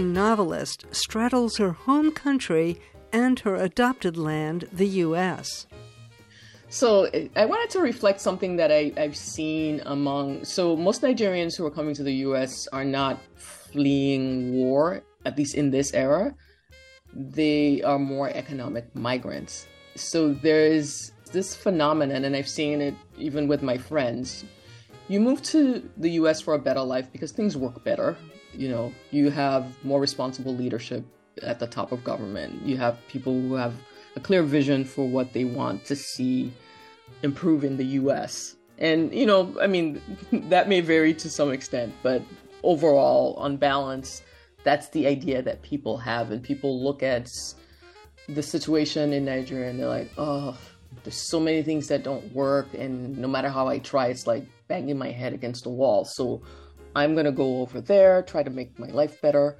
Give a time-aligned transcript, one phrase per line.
[0.00, 2.80] Novelist straddles her home country
[3.12, 5.66] and her adopted land, the U.S.
[6.68, 10.44] So I wanted to reflect something that I, have seen among.
[10.44, 12.66] So most Nigerians who are coming to the U.S.
[12.72, 16.34] are not fleeing war, at least in this era.
[17.12, 19.66] They are more economic migrants.
[19.94, 24.44] So there's this phenomenon, and I've seen it even with my friends.
[25.06, 26.40] You move to the U.S.
[26.40, 28.16] for a better life because things work better.
[28.56, 31.04] You know, you have more responsible leadership
[31.42, 32.62] at the top of government.
[32.64, 33.74] You have people who have
[34.16, 36.52] a clear vision for what they want to see
[37.22, 38.56] improve in the US.
[38.78, 40.00] And, you know, I mean,
[40.32, 42.22] that may vary to some extent, but
[42.62, 44.22] overall, on balance,
[44.62, 46.30] that's the idea that people have.
[46.30, 47.30] And people look at
[48.28, 50.58] the situation in Nigeria and they're like, oh,
[51.02, 52.72] there's so many things that don't work.
[52.74, 56.04] And no matter how I try, it's like banging my head against the wall.
[56.04, 56.42] So
[56.96, 59.56] I'm going to go over there, try to make my life better.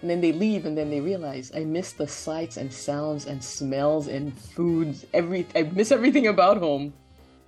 [0.00, 3.42] And then they leave and then they realize I miss the sights and sounds and
[3.42, 5.04] smells and foods.
[5.12, 6.92] Every I miss everything about home.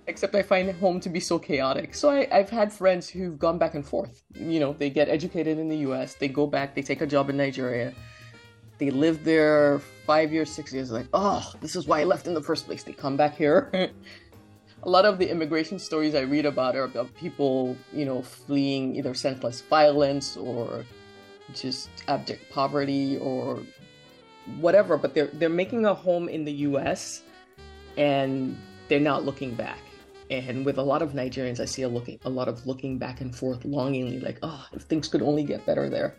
[0.05, 1.95] Except I find home to be so chaotic.
[1.95, 4.21] So I, I've had friends who've gone back and forth.
[4.35, 7.29] You know, they get educated in the US, they go back, they take a job
[7.29, 7.93] in Nigeria,
[8.79, 12.33] they live there five years, six years, like, oh, this is why I left in
[12.33, 12.83] the first place.
[12.83, 13.71] They come back here.
[14.83, 18.95] a lot of the immigration stories I read about are about people, you know, fleeing
[18.95, 20.85] either senseless violence or
[21.53, 23.61] just abject poverty or
[24.59, 27.23] whatever, but they're they're making a home in the US
[27.97, 28.57] and
[28.89, 29.79] they're not looking back.
[30.29, 33.21] And with a lot of Nigerians I see a looking a lot of looking back
[33.21, 36.15] and forth longingly like, oh, if things could only get better there.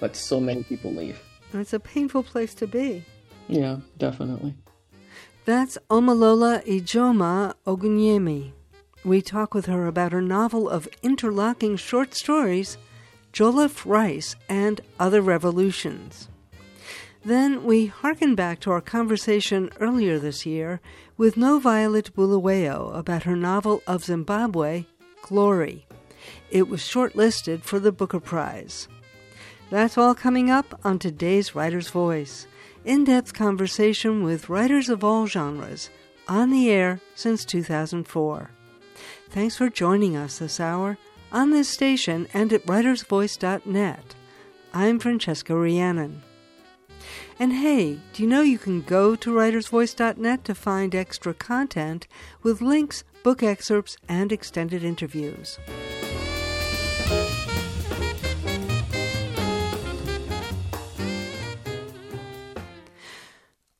[0.00, 1.20] But so many people leave.
[1.52, 3.04] It's a painful place to be.
[3.48, 4.54] Yeah, definitely.
[5.48, 8.52] That's Omolola Ijoma Ogunyemi.
[9.02, 12.76] We talk with her about her novel of interlocking short stories
[13.32, 16.28] Jollof Rice, and Other Revolutions.
[17.24, 20.82] Then we hearken back to our conversation earlier this year
[21.16, 24.84] with NoViolet Bulawayo about her novel of Zimbabwe,
[25.22, 25.86] Glory.
[26.50, 28.86] It was shortlisted for the Booker Prize.
[29.70, 32.46] That's all coming up on today's Writer's Voice.
[32.88, 35.90] In depth conversation with writers of all genres,
[36.26, 38.50] on the air since 2004.
[39.28, 40.96] Thanks for joining us this hour
[41.30, 44.14] on this station and at writersvoice.net.
[44.72, 46.22] I'm Francesca Rheannon.
[47.38, 52.08] And hey, do you know you can go to writersvoice.net to find extra content
[52.42, 55.58] with links, book excerpts, and extended interviews?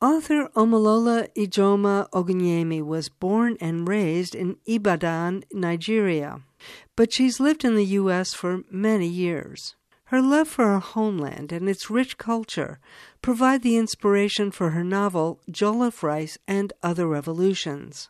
[0.01, 6.43] Author Omolola Ijoma Ogunyemi was born and raised in Ibadan, Nigeria
[6.97, 8.35] but she's lived in the U.S.
[8.35, 9.75] for many years.
[10.07, 12.81] Her love for her homeland and its rich culture
[13.23, 18.09] provide the inspiration for her novel Jollof Rice and Other Revolutions.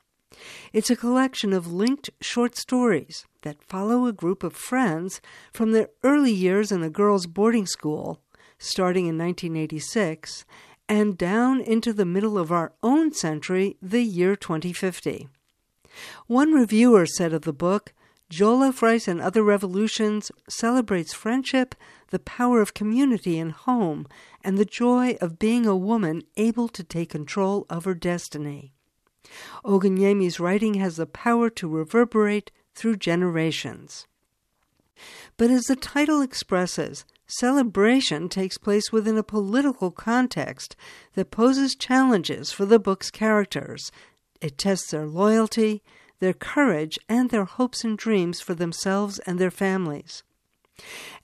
[0.72, 5.20] It's a collection of linked short stories that follow a group of friends
[5.52, 8.20] from their early years in a girls' boarding school,
[8.58, 10.44] starting in 1986,
[10.88, 15.28] and down into the middle of our own century, the year 2050.
[16.26, 17.92] One reviewer said of the book,
[18.30, 21.74] Jollof Rice and Other Revolutions celebrates friendship,
[22.10, 24.06] the power of community and home,
[24.44, 28.72] and the joy of being a woman able to take control of her destiny.
[29.64, 34.06] Ogunyemi's writing has the power to reverberate through generations.
[35.36, 40.74] But as the title expresses, celebration takes place within a political context
[41.14, 43.92] that poses challenges for the book's characters.
[44.40, 45.82] It tests their loyalty,
[46.20, 50.22] their courage, and their hopes and dreams for themselves and their families.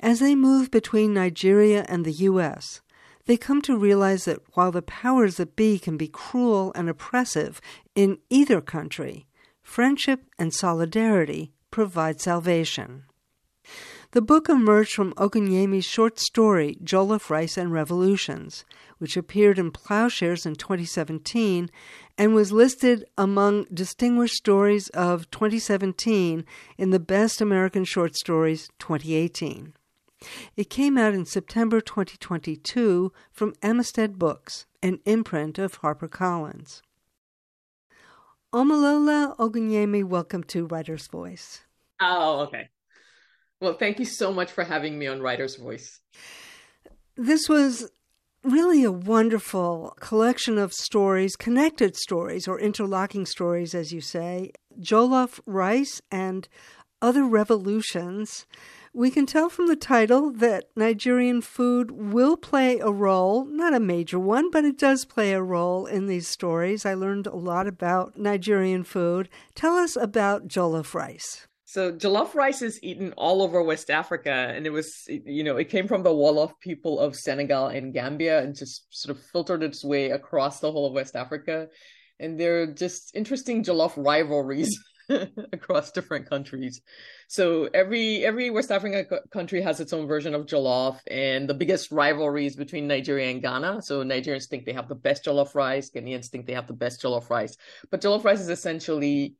[0.00, 2.80] As they move between Nigeria and the U.S.,
[3.26, 7.60] they come to realize that while the powers that be can be cruel and oppressive
[7.94, 9.26] in either country,
[9.62, 13.04] friendship and solidarity provide salvation.
[14.14, 18.64] The book emerged from Ogunyemi's short story, Jollof Rice and Revolutions,
[18.98, 21.68] which appeared in Ploughshares in 2017
[22.16, 26.44] and was listed among distinguished stories of 2017
[26.78, 29.74] in the Best American Short Stories 2018.
[30.56, 36.82] It came out in September 2022 from Amistad Books, an imprint of HarperCollins.
[38.52, 41.64] Omolola Ogunyemi, welcome to Writer's Voice.
[42.00, 42.68] Oh, okay.
[43.64, 46.00] Well, thank you so much for having me on Writer's Voice.
[47.16, 47.90] This was
[48.42, 54.52] really a wonderful collection of stories, connected stories or interlocking stories, as you say.
[54.78, 56.46] Jollof Rice and
[57.00, 58.44] Other Revolutions
[58.92, 63.80] We can tell from the title that Nigerian food will play a role, not a
[63.80, 66.84] major one, but it does play a role in these stories.
[66.84, 69.30] I learned a lot about Nigerian food.
[69.54, 71.46] Tell us about jollof rice.
[71.74, 75.70] So jollof rice is eaten all over West Africa, and it was, you know, it
[75.70, 79.84] came from the Wolof people of Senegal and Gambia, and just sort of filtered its
[79.84, 81.66] way across the whole of West Africa.
[82.20, 84.78] And there are just interesting jollof rivalries
[85.52, 86.80] across different countries.
[87.26, 91.90] So every every West African country has its own version of jollof, and the biggest
[91.90, 93.82] rivalries between Nigeria and Ghana.
[93.82, 97.02] So Nigerians think they have the best jollof rice, Ghanaians think they have the best
[97.02, 97.56] jollof rice.
[97.90, 99.34] But jollof rice is essentially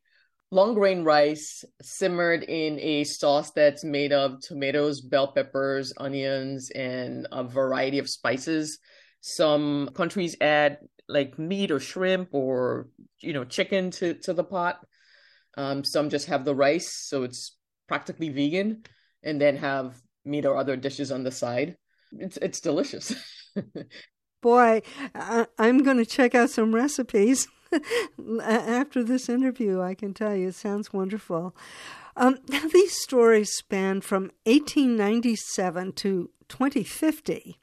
[0.50, 7.26] long grain rice simmered in a sauce that's made of tomatoes, bell peppers, onions, and
[7.32, 8.78] a variety of spices.
[9.20, 12.88] Some countries add like meat or shrimp or
[13.20, 14.78] you know chicken to to the pot
[15.56, 17.56] um, some just have the rice, so it's
[17.88, 18.84] practically vegan,
[19.22, 21.76] and then have meat or other dishes on the side.
[22.12, 23.14] It's it's delicious.
[24.42, 24.82] Boy,
[25.14, 27.48] I, I'm going to check out some recipes
[28.42, 29.80] after this interview.
[29.80, 31.54] I can tell you, it sounds wonderful.
[32.16, 32.38] Um,
[32.72, 37.58] these stories span from 1897 to 2050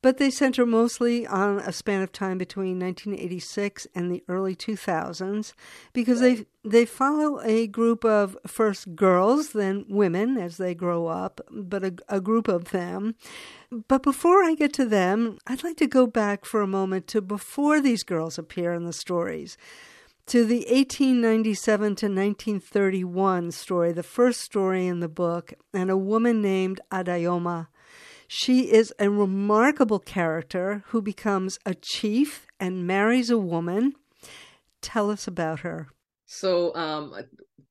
[0.00, 5.52] but they center mostly on a span of time between 1986 and the early 2000s
[5.92, 11.40] because they they follow a group of first girls, then women as they grow up,
[11.50, 13.14] but a, a group of them.
[13.70, 17.22] But before I get to them, I'd like to go back for a moment to
[17.22, 19.56] before these girls appear in the stories
[20.28, 26.42] to the 1897 to 1931 story, the first story in the book, and a woman
[26.42, 27.68] named Adaoma
[28.28, 33.94] she is a remarkable character who becomes a chief and marries a woman.
[34.82, 35.88] Tell us about her.
[36.26, 37.14] So, um,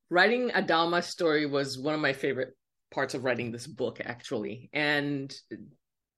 [0.09, 2.57] writing Adaoma's story was one of my favorite
[2.92, 4.71] parts of writing this book, actually.
[4.74, 5.31] And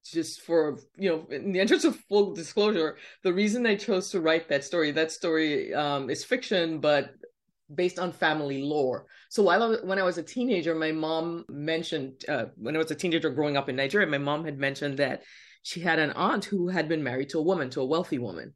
[0.05, 4.21] just for you know in the interest of full disclosure the reason i chose to
[4.21, 7.11] write that story that story um, is fiction but
[7.73, 9.05] based on family lore.
[9.29, 12.91] So while I when I was a teenager, my mom mentioned uh, when I was
[12.91, 15.23] a teenager growing up in Nigeria, my mom had mentioned that
[15.63, 18.53] she had an aunt who had been married to a woman, to a wealthy woman,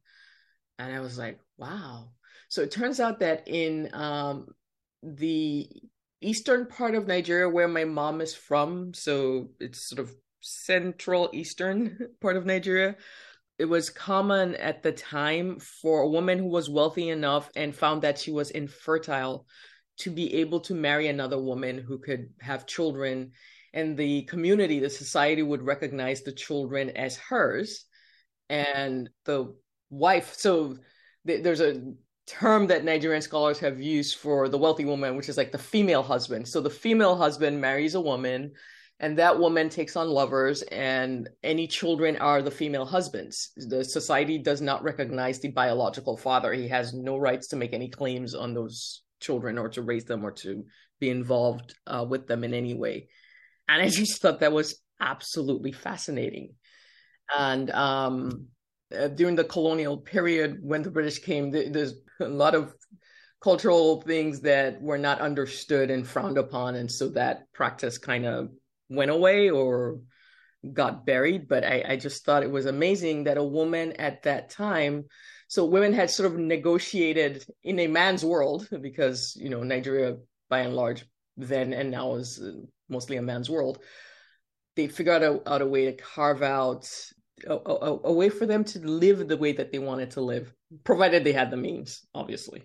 [0.78, 2.10] and I was like, wow.
[2.48, 4.48] So it turns out that in um,
[5.02, 5.68] the
[6.20, 11.98] eastern part of Nigeria, where my mom is from, so it's sort of central eastern
[12.20, 12.96] part of Nigeria,
[13.58, 18.02] it was common at the time for a woman who was wealthy enough and found
[18.02, 19.46] that she was infertile
[19.98, 23.30] to be able to marry another woman who could have children
[23.72, 27.84] and the community the society would recognize the children as hers
[28.48, 29.54] and the
[29.90, 30.34] wife.
[30.34, 30.76] So
[31.26, 31.92] th- there's a
[32.26, 36.02] term that Nigerian scholars have used for the wealthy woman which is like the female
[36.02, 36.48] husband.
[36.48, 38.52] So the female husband marries a woman
[39.04, 43.50] and that woman takes on lovers and any children are the female husbands.
[43.54, 46.54] The society does not recognize the biological father.
[46.54, 50.24] He has no rights to make any claims on those children or to raise them
[50.24, 50.64] or to
[51.00, 53.08] be involved uh, with them in any way.
[53.68, 56.54] And i just thought that was absolutely fascinating.
[57.36, 58.46] And um,
[58.90, 62.74] uh, during the colonial period when the british came there's a lot of
[63.42, 66.76] cultural things that were not understood and frowned upon.
[66.76, 68.48] And so that practice kind of
[68.88, 70.00] went away or
[70.72, 71.48] got buried.
[71.48, 75.04] But I, I just thought it was amazing that a woman at that time,
[75.48, 80.16] so women had sort of negotiated in a man's world because, you know, Nigeria
[80.48, 81.04] by and large
[81.36, 82.52] then and now is uh,
[82.88, 83.78] mostly a man's world.
[84.76, 86.88] They figured out a, out a way to carve out
[87.46, 90.52] a, a, a way for them to live the way that they wanted to live,
[90.84, 92.62] provided they had the means, obviously.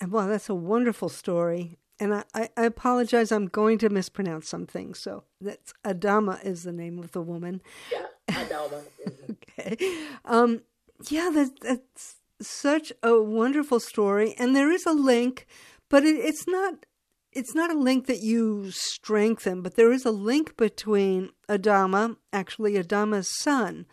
[0.00, 4.94] And well, that's a wonderful story and I, I, apologize, I'm going to mispronounce something.
[4.94, 7.60] So that's Adama is the name of the woman.
[7.92, 8.82] Yeah, Adama.
[9.30, 9.76] okay.
[10.24, 10.62] Um,
[11.08, 15.46] yeah, that, that's such a wonderful story, and there is a link,
[15.88, 16.86] but it, it's not.
[17.32, 22.72] It's not a link that you strengthen, but there is a link between Adama, actually
[22.72, 23.86] Adama's son,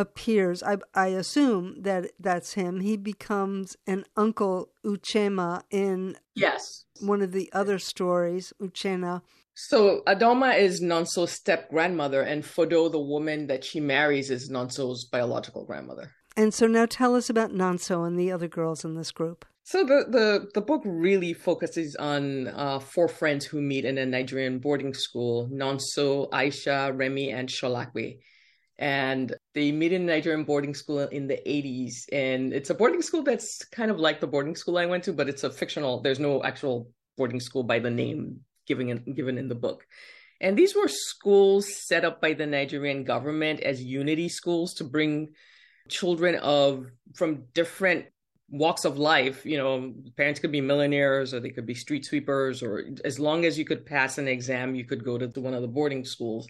[0.00, 0.62] appears.
[0.62, 2.80] I, I assume that that's him.
[2.80, 9.22] He becomes an uncle Uchema in yes one of the other stories, Uchenna.
[9.54, 15.04] So Adaoma is Nonso's step grandmother, and Fodo, the woman that she marries, is Nonso's
[15.04, 16.12] biological grandmother.
[16.36, 19.44] And so now tell us about Nonso and the other girls in this group.
[19.64, 24.06] So the the, the book really focuses on uh, four friends who meet in a
[24.06, 28.18] Nigerian boarding school: Nonso, Aisha, Remy, and Sholakwe
[28.80, 32.06] and they meet in Nigerian boarding school in the 80s.
[32.12, 35.12] And it's a boarding school that's kind of like the boarding school I went to,
[35.12, 39.36] but it's a fictional, there's no actual boarding school by the name given in, given
[39.36, 39.86] in the book.
[40.40, 45.28] And these were schools set up by the Nigerian government as unity schools to bring
[45.90, 48.06] children of from different
[48.48, 49.44] walks of life.
[49.44, 53.44] You know, parents could be millionaires or they could be street sweepers, or as long
[53.44, 56.46] as you could pass an exam, you could go to one of the boarding schools.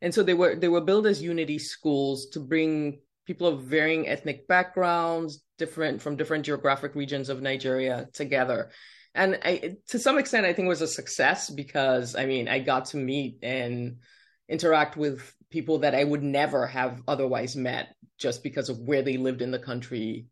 [0.00, 4.08] And so they were they were built as unity schools to bring people of varying
[4.08, 8.70] ethnic backgrounds, different from different geographic regions of Nigeria together
[9.18, 12.60] and I, to some extent, I think it was a success because I mean, I
[12.60, 13.96] got to meet and
[14.48, 19.16] interact with people that I would never have otherwise met just because of where they
[19.16, 20.26] lived in the country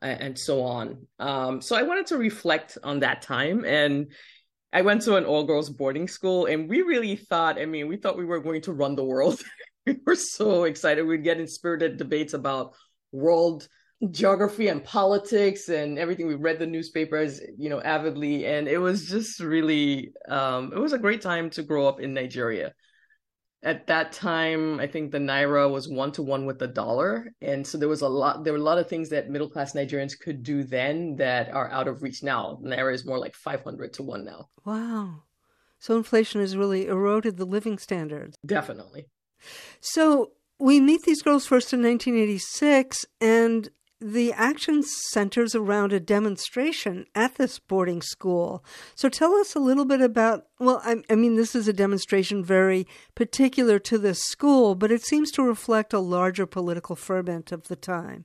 [0.00, 1.06] and so on.
[1.18, 3.64] Um, so I wanted to reflect on that time.
[3.64, 4.12] And
[4.72, 7.96] I went to an all girls boarding school, and we really thought, I mean, we
[7.96, 9.42] thought we were going to run the world.
[9.86, 11.02] we were so excited.
[11.02, 12.74] We'd get in spirited debates about
[13.12, 13.68] world
[14.10, 16.26] geography and politics and everything.
[16.26, 20.92] We read the newspapers, you know, avidly, and it was just really, um, it was
[20.92, 22.74] a great time to grow up in Nigeria.
[23.64, 27.64] At that time, I think the naira was one to one with the dollar, and
[27.64, 28.42] so there was a lot.
[28.42, 31.70] There were a lot of things that middle class Nigerians could do then that are
[31.70, 32.58] out of reach now.
[32.64, 34.48] naira is more like five hundred to one now.
[34.64, 35.22] Wow,
[35.78, 38.36] so inflation has really eroded the living standards.
[38.44, 39.06] Definitely.
[39.80, 43.68] So we meet these girls first in 1986, and
[44.02, 48.64] the action centers around a demonstration at this boarding school.
[48.94, 52.44] So tell us a little bit about, well, I, I, mean, this is a demonstration
[52.44, 57.68] very particular to this school, but it seems to reflect a larger political ferment of
[57.68, 58.24] the time.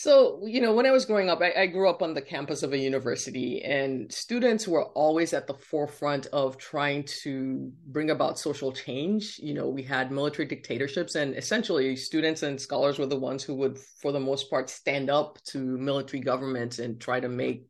[0.00, 2.62] So, you know, when I was growing up, I, I, grew up on the campus
[2.62, 8.38] of a university, and students were always at the forefront of trying to bring about
[8.38, 9.40] social change.
[9.42, 13.56] You know, we had military dictatorships, and essentially, students and scholars were the ones who
[13.56, 17.66] would, for the most part, stand up to military governments and try to make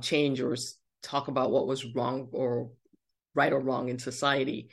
[0.00, 0.56] change or
[1.02, 2.70] talk about what was wrong or
[3.34, 4.70] right or wrong in society.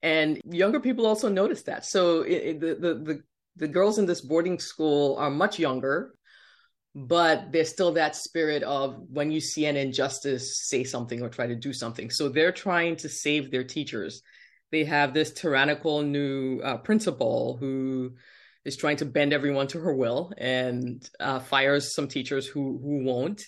[0.00, 1.84] And younger people also noticed that.
[1.84, 3.22] So, it, it, the, the, the
[3.56, 6.14] the girls in this boarding school are much younger
[6.94, 11.46] but there's still that spirit of when you see an injustice say something or try
[11.46, 12.10] to do something.
[12.10, 14.22] So they're trying to save their teachers.
[14.70, 18.14] They have this tyrannical new uh, principal who
[18.64, 23.04] is trying to bend everyone to her will and uh, fires some teachers who who
[23.04, 23.42] won't.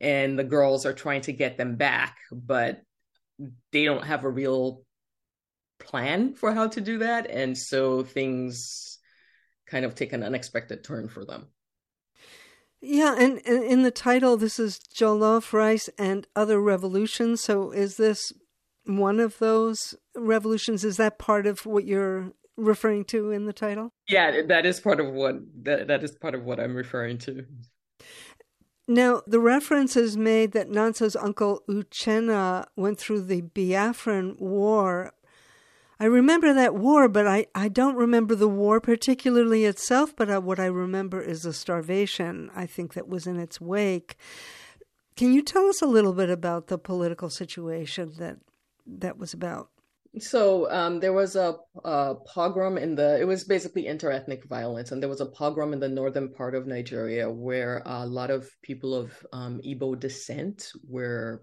[0.00, 2.82] And the girls are trying to get them back but
[3.72, 4.82] they don't have a real
[5.80, 7.30] plan for how to do that.
[7.30, 8.98] And so things
[9.66, 11.48] kind of take an unexpected turn for them
[12.84, 17.42] yeah, and, and in the title, this is Jollof Rice and Other Revolutions.
[17.42, 18.32] So is this
[18.84, 20.84] one of those revolutions?
[20.84, 23.92] Is that part of what you're referring to in the title?
[24.08, 27.46] Yeah, that is part of what that, that is part of what I'm referring to.
[28.86, 35.12] Now, the reference is made that Nonso's uncle Uchenna went through the Biafran War
[36.00, 40.38] I remember that war, but I, I don't remember the war particularly itself, but I,
[40.38, 44.16] what I remember is the starvation, I think, that was in its wake.
[45.16, 48.38] Can you tell us a little bit about the political situation that
[48.86, 49.70] that was about?
[50.18, 53.20] So um, there was a, a, pogrom in the.
[53.20, 56.66] It was basically interethnic violence, and there was a pogrom in the northern part of
[56.66, 61.42] Nigeria where a lot of people of um, Igbo descent were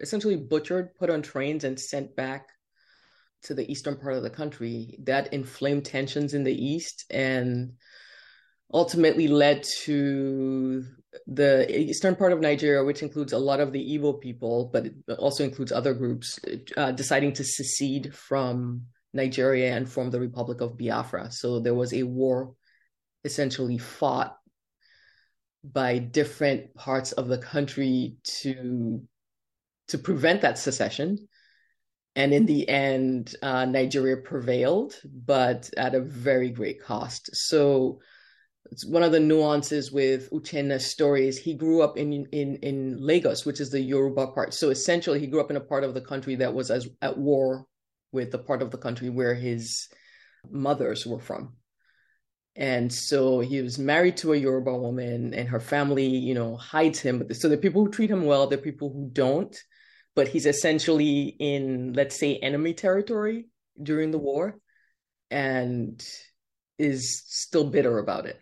[0.00, 2.48] essentially butchered, put on trains, and sent back
[3.44, 7.72] to the eastern part of the country that inflamed tensions in the east and
[8.72, 10.84] ultimately led to
[11.26, 14.86] the eastern part of Nigeria, which includes a lot of the Igbo people, but
[15.18, 16.38] also includes other groups,
[16.76, 18.82] uh, deciding to secede from
[19.12, 21.30] Nigeria and form the Republic of Biafra.
[21.30, 22.54] So there was a war
[23.24, 24.36] essentially fought
[25.64, 29.02] by different parts of the country to
[29.88, 31.28] to prevent that secession
[32.14, 37.30] and in the end, uh, Nigeria prevailed, but at a very great cost.
[37.34, 38.00] So
[38.70, 42.96] it's one of the nuances with Uchenna's story is he grew up in, in, in
[42.98, 44.54] Lagos, which is the Yoruba part.
[44.54, 47.16] So essentially, he grew up in a part of the country that was as, at
[47.16, 47.66] war
[48.12, 49.88] with the part of the country where his
[50.50, 51.54] mothers were from.
[52.56, 57.00] And so he was married to a Yoruba woman, and her family, you know, hides
[57.00, 57.32] him.
[57.32, 59.56] So the people who treat him well, the people who don't
[60.14, 63.46] but he's essentially in, let's say, enemy territory
[63.82, 64.58] during the war
[65.30, 66.04] and
[66.78, 68.40] is still bitter about it.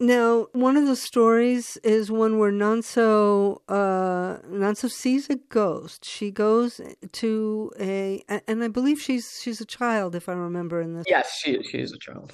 [0.00, 6.04] Now, one of the stories is one where nanso uh, Nonso sees a ghost.
[6.04, 6.80] She goes
[7.12, 11.04] to a, and I believe she's she's a child, if I remember in this.
[11.06, 12.32] Yes, she she is a child.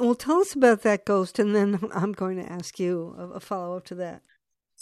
[0.00, 3.40] Well, tell us about that ghost, and then I'm going to ask you a, a
[3.40, 4.22] follow up to that.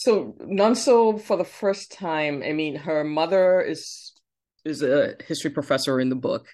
[0.01, 4.15] So Nonso, for the first time, I mean, her mother is
[4.65, 6.47] is a history professor in the book,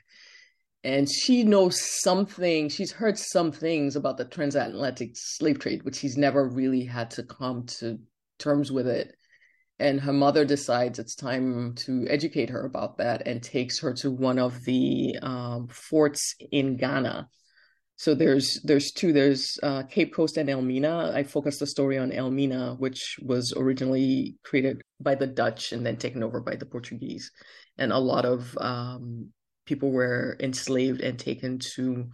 [0.82, 2.68] and she knows something.
[2.68, 7.22] She's heard some things about the transatlantic slave trade, but she's never really had to
[7.22, 8.00] come to
[8.40, 9.14] terms with it.
[9.78, 14.10] And her mother decides it's time to educate her about that and takes her to
[14.10, 17.28] one of the um, forts in Ghana
[17.96, 21.12] so there's there's two there's uh, cape coast and elmina.
[21.14, 25.96] I focused the story on elmina which was originally created by the dutch and then
[25.96, 27.32] taken over by the portuguese.
[27.78, 29.30] And a lot of um,
[29.64, 32.10] people were enslaved and taken to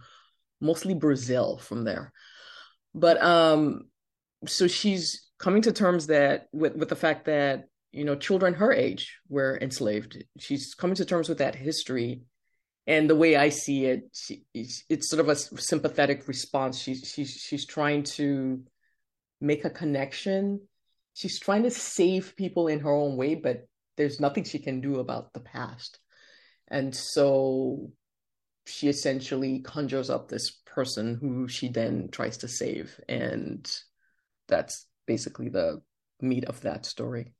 [0.61, 2.13] mostly brazil from there.
[2.95, 3.81] But um
[4.47, 8.71] so she's coming to terms that with with the fact that you know children her
[8.71, 10.23] age were enslaved.
[10.39, 12.21] She's coming to terms with that history
[12.85, 16.79] and the way I see it, she, it's sort of a sympathetic response.
[16.79, 18.63] She's she's she's trying to
[19.39, 20.61] make a connection.
[21.13, 24.99] She's trying to save people in her own way, but there's nothing she can do
[24.99, 25.99] about the past.
[26.67, 27.91] And so
[28.65, 32.99] she essentially conjures up this person who she then tries to save.
[33.07, 33.69] And
[34.47, 35.81] that's basically the
[36.21, 37.33] meat of that story.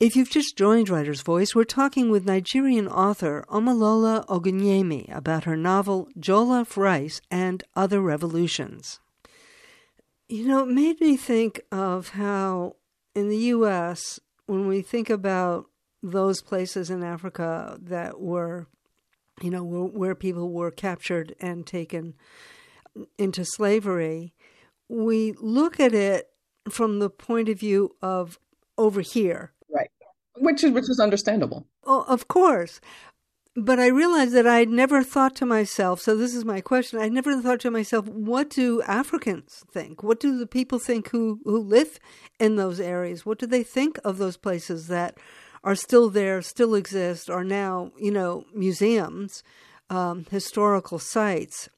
[0.00, 5.56] If you've just joined Writer's Voice, we're talking with Nigerian author Omolola Ogunyemi about her
[5.56, 9.00] novel Jollof Rice and Other Revolutions.
[10.28, 12.76] You know, it made me think of how
[13.16, 15.66] in the U.S., when we think about
[16.00, 18.68] those places in Africa that were,
[19.42, 22.14] you know, where, where people were captured and taken
[23.18, 24.32] into slavery,
[24.88, 26.30] we look at it
[26.70, 28.38] from the point of view of
[28.76, 29.54] over here
[30.48, 31.66] which is which is understandable.
[31.84, 32.80] Oh, of course.
[33.54, 37.00] But I realized that I'd never thought to myself, so this is my question.
[37.00, 40.02] I never thought to myself, what do Africans think?
[40.02, 41.98] What do the people think who, who live
[42.38, 43.26] in those areas?
[43.26, 45.18] What do they think of those places that
[45.64, 49.42] are still there, still exist, are now, you know, museums,
[49.90, 51.68] um, historical sites?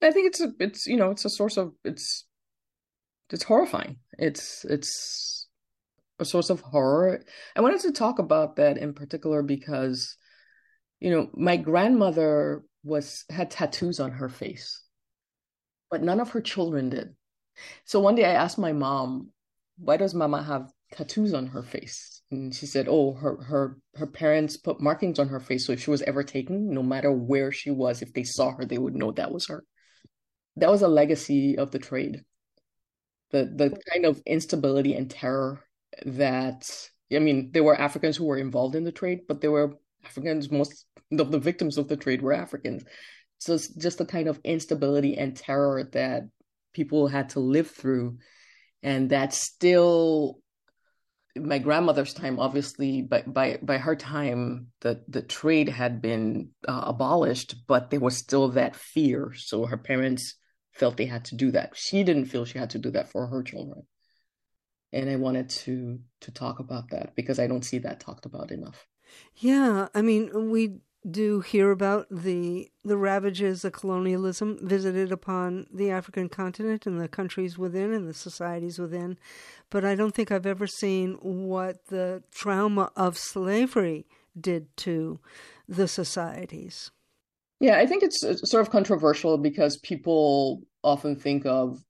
[0.00, 2.24] I think it's a, it's you know, it's a source of it's
[3.30, 3.96] it's horrifying.
[4.16, 5.37] It's it's
[6.18, 7.22] a source of horror.
[7.56, 10.16] I wanted to talk about that in particular because,
[11.00, 14.82] you know, my grandmother was had tattoos on her face,
[15.90, 17.14] but none of her children did.
[17.84, 19.30] So one day I asked my mom,
[19.78, 24.06] "Why does Mama have tattoos on her face?" And she said, "Oh, her her her
[24.06, 27.52] parents put markings on her face, so if she was ever taken, no matter where
[27.52, 29.64] she was, if they saw her, they would know that was her."
[30.56, 32.24] That was a legacy of the trade.
[33.30, 35.64] The the kind of instability and terror
[36.04, 39.78] that I mean, there were Africans who were involved in the trade, but there were
[40.04, 42.84] Africans, most of the victims of the trade were Africans.
[43.38, 46.24] So it's just the kind of instability and terror that
[46.74, 48.18] people had to live through.
[48.82, 50.40] And that still
[51.34, 56.84] my grandmother's time, obviously, by by by her time, the the trade had been uh,
[56.86, 59.32] abolished, but there was still that fear.
[59.34, 60.34] So her parents
[60.72, 61.76] felt they had to do that.
[61.76, 63.84] She didn't feel she had to do that for her children
[64.92, 68.50] and I wanted to to talk about that because I don't see that talked about
[68.50, 68.86] enough.
[69.34, 75.90] Yeah, I mean, we do hear about the the ravages of colonialism visited upon the
[75.90, 79.18] African continent and the countries within and the societies within,
[79.70, 84.06] but I don't think I've ever seen what the trauma of slavery
[84.38, 85.20] did to
[85.68, 86.90] the societies.
[87.60, 91.84] Yeah, I think it's sort of controversial because people often think of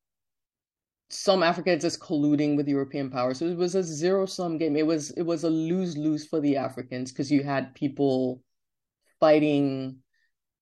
[1.11, 3.39] some Africans just colluding with European powers.
[3.39, 4.77] So it was a zero sum game.
[4.77, 8.43] It was it was a lose lose for the Africans because you had people
[9.21, 9.99] fighting,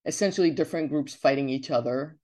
[0.05, 2.17] essentially different groups fighting each other,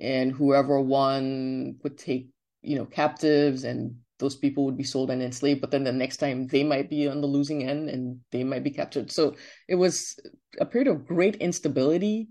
[0.00, 2.30] and whoever won would take
[2.62, 5.60] you know captives, and those people would be sold and enslaved.
[5.60, 8.64] But then the next time they might be on the losing end, and they might
[8.64, 9.10] be captured.
[9.12, 9.36] So
[9.68, 10.18] it was
[10.58, 12.28] a period of great instability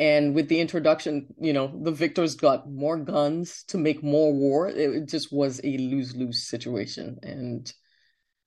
[0.00, 4.68] and with the introduction you know the victors got more guns to make more war.
[4.68, 7.18] It just was a lose-lose situation.
[7.22, 7.72] And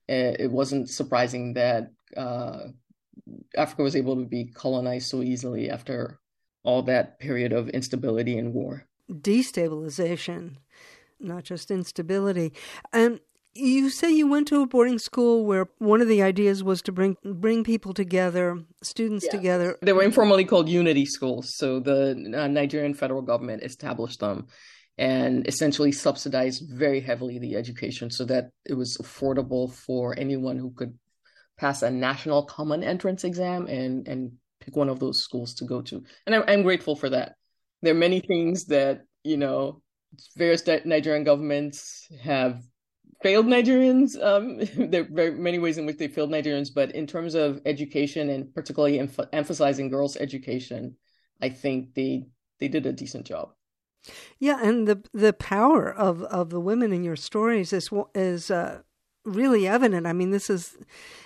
[0.10, 2.68] eh, it wasn't surprising that uh,
[3.56, 6.20] africa was able to be colonized so easily after
[6.64, 8.88] all that period of instability and war.
[9.10, 10.58] Destabilization
[11.20, 12.54] not just instability.
[12.92, 13.20] And
[13.56, 16.92] you say you went to a boarding school where one of the ideas was to
[16.92, 19.78] bring bring people together, students together.
[19.82, 21.56] They were informally called unity schools.
[21.56, 24.48] So the uh, Nigerian federal government established them
[24.98, 30.72] and essentially subsidized very heavily the education so that it was affordable for anyone who
[30.72, 30.98] could
[31.58, 35.82] pass a national common entrance exam and and pick one of those schools to go
[35.82, 36.04] to.
[36.26, 37.36] And I'm, I'm grateful for that.
[37.82, 39.82] There are many things that you know
[40.38, 42.62] various Nigerian governments have
[43.24, 44.22] failed Nigerians.
[44.22, 44.60] Um,
[44.92, 48.54] there are many ways in which they failed Nigerians, but in terms of education and
[48.54, 50.96] particularly em- emphasizing girls' education,
[51.42, 52.28] I think they
[52.60, 53.54] they did a decent job.
[54.38, 58.82] Yeah, and the the power of, of the women in your stories is is uh,
[59.26, 60.06] really evident.
[60.06, 60.78] I mean, this is,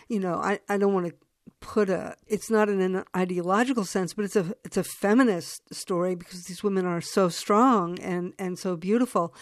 [0.07, 1.13] you know, I, I don't want to
[1.60, 6.13] put a it's not in an ideological sense but it's a it's a feminist story
[6.13, 9.33] because these women are so strong and and so beautiful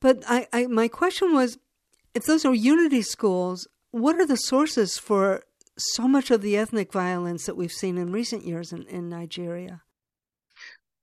[0.00, 1.58] but i, I my question was
[2.14, 3.66] if those are unity schools.
[3.90, 5.42] What are the sources for
[5.76, 9.82] so much of the ethnic violence that we've seen in recent years in, in nigeria?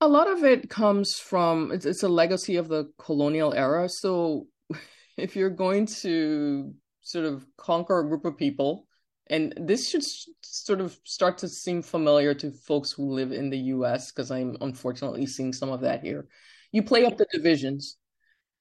[0.02, 3.90] A lot of it comes from it's, it's a legacy of the colonial era.
[3.90, 4.48] So
[5.18, 8.88] if you're going to sort of conquer a group of people
[9.30, 10.04] and this should
[10.42, 14.58] sort of start to seem familiar to folks who live in the US because I'm
[14.62, 16.28] unfortunately seeing some of that here.
[16.72, 17.98] You play up the divisions,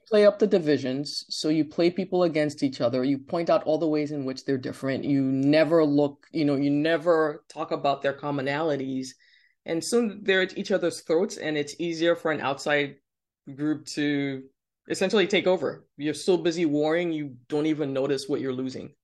[0.08, 1.24] play up the divisions.
[1.28, 3.04] So you play people against each other.
[3.04, 5.04] You point out all the ways in which they're different.
[5.04, 9.08] You never look, you know, you never talk about their commonalities.
[9.64, 12.96] And soon they're at each other's throats, and it's easier for an outside
[13.54, 14.44] group to
[14.88, 15.86] essentially take over.
[15.96, 18.94] You're so busy warring, you don't even notice what you're losing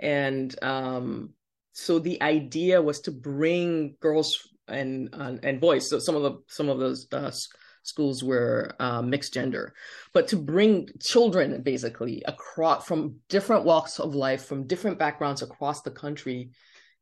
[0.00, 1.34] and um,
[1.72, 5.88] so the idea was to bring girls and and boys.
[5.88, 7.30] So some of the some of those uh,
[7.90, 9.74] schools were uh, mixed gender,
[10.14, 15.82] but to bring children basically across from different walks of life, from different backgrounds across
[15.82, 16.50] the country,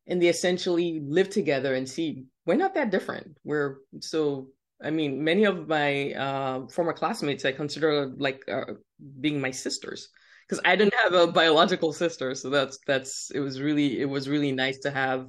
[0.07, 3.37] and they essentially live together and see we're not that different.
[3.43, 4.49] We're so.
[4.81, 8.73] I mean, many of my uh, former classmates I consider like uh,
[9.19, 10.09] being my sisters
[10.47, 14.27] because I didn't have a biological sister, so that's that's it was really it was
[14.27, 15.27] really nice to have,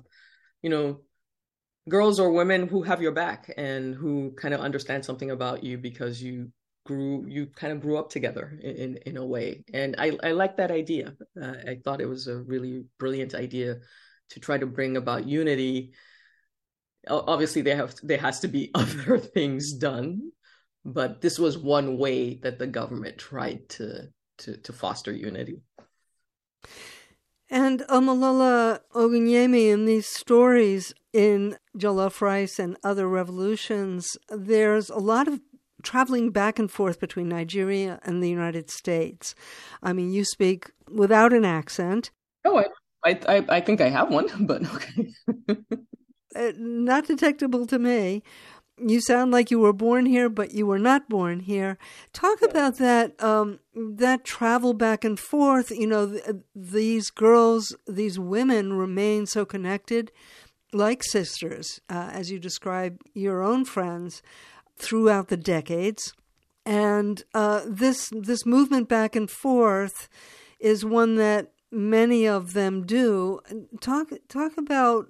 [0.63, 1.01] you know,
[1.91, 5.77] girls or women who have your back and who kind of understand something about you
[5.77, 6.51] because you
[6.87, 10.57] grew you kind of grew up together in in a way, and I I like
[10.57, 11.15] that idea.
[11.41, 13.77] Uh, I thought it was a really brilliant idea
[14.31, 15.93] to try to bring about unity.
[17.09, 20.33] Obviously, there have there has to be other things done,
[20.85, 25.61] but this was one way that the government tried to to, to foster unity.
[27.51, 35.27] And Omolola Ogunyemi, in these stories in Jollof Rice and other revolutions, there's a lot
[35.27, 35.41] of
[35.83, 39.35] traveling back and forth between Nigeria and the United States.
[39.83, 42.13] I mean, you speak without an accent.
[42.45, 42.65] Oh,
[43.05, 45.09] I, I, I think I have one, but okay.
[46.37, 48.23] uh, not detectable to me
[48.87, 51.79] you sound like you were born here, but you were not born here.
[52.13, 55.71] Talk about that um, that travel back and forth.
[55.71, 60.11] You know, th- these girls, these women remain so connected,
[60.73, 64.23] like sisters, uh, as you describe your own friends
[64.79, 66.15] throughout the decades.
[66.67, 70.09] And uh, this this movement back and forth
[70.59, 73.41] is one that many of them do.
[73.81, 75.07] Talk talk about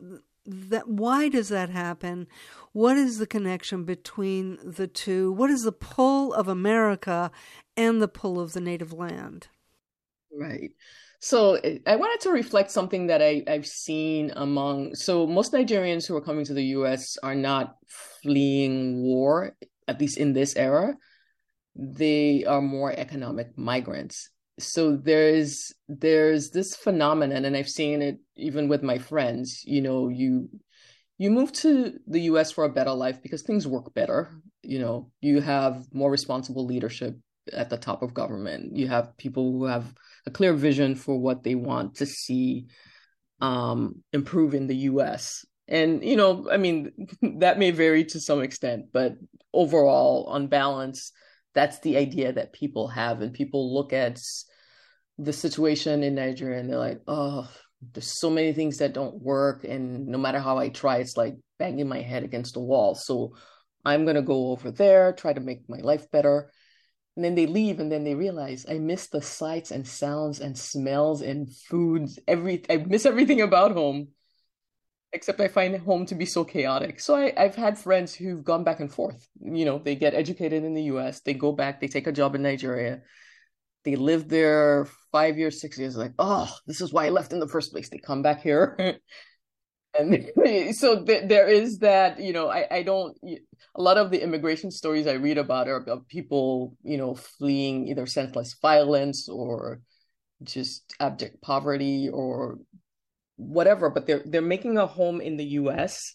[0.46, 0.88] that.
[0.88, 2.26] Why does that happen?
[2.72, 5.32] What is the connection between the two?
[5.32, 7.30] What is the pull of America
[7.76, 9.48] and the pull of the native land?
[10.32, 10.70] Right.
[11.18, 14.94] So I wanted to reflect something that I, I've seen among.
[14.94, 17.18] So most Nigerians who are coming to the U.S.
[17.22, 17.76] are not
[18.22, 19.54] fleeing war,
[19.86, 20.94] at least in this era.
[21.74, 24.30] They are more economic migrants.
[24.58, 29.62] So there's there's this phenomenon, and I've seen it even with my friends.
[29.64, 30.48] You know, you
[31.20, 34.30] you move to the US for a better life because things work better.
[34.62, 37.14] You know, you have more responsible leadership
[37.52, 38.74] at the top of government.
[38.74, 39.92] You have people who have
[40.24, 42.68] a clear vision for what they want to see
[43.42, 45.44] um, improve in the US.
[45.68, 46.90] And, you know, I mean,
[47.40, 49.16] that may vary to some extent, but
[49.52, 51.12] overall, on balance,
[51.54, 53.20] that's the idea that people have.
[53.20, 54.22] And people look at
[55.18, 57.46] the situation in Nigeria and they're like, oh,
[57.80, 61.36] there's so many things that don't work and no matter how i try it's like
[61.58, 62.94] banging my head against the wall.
[62.94, 63.34] So
[63.84, 66.50] i'm going to go over there try to make my life better.
[67.16, 70.56] And then they leave and then they realize i miss the sights and sounds and
[70.56, 74.08] smells and foods every i miss everything about home
[75.12, 77.00] except i find home to be so chaotic.
[77.00, 79.26] So I, i've had friends who've gone back and forth.
[79.40, 82.34] You know they get educated in the us they go back they take a job
[82.34, 83.02] in nigeria
[83.84, 87.40] they live there five years, six years, like, oh, this is why I left in
[87.40, 87.88] the first place.
[87.88, 88.76] They come back here.
[89.98, 90.30] and
[90.74, 93.16] so th- there is that, you know, I, I don't,
[93.74, 97.88] a lot of the immigration stories I read about are about people, you know, fleeing
[97.88, 99.80] either senseless violence or
[100.42, 102.58] just abject poverty or
[103.36, 106.14] whatever, but they're, they're making a home in the US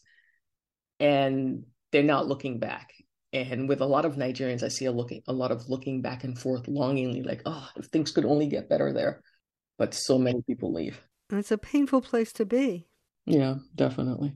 [1.00, 2.92] and they're not looking back
[3.36, 6.24] And with a lot of Nigerians, I see a looking a lot of looking back
[6.24, 9.22] and forth longingly, like, oh, if things could only get better there.
[9.78, 11.02] But so many people leave.
[11.32, 12.88] It's a painful place to be.
[13.26, 14.34] Yeah, definitely.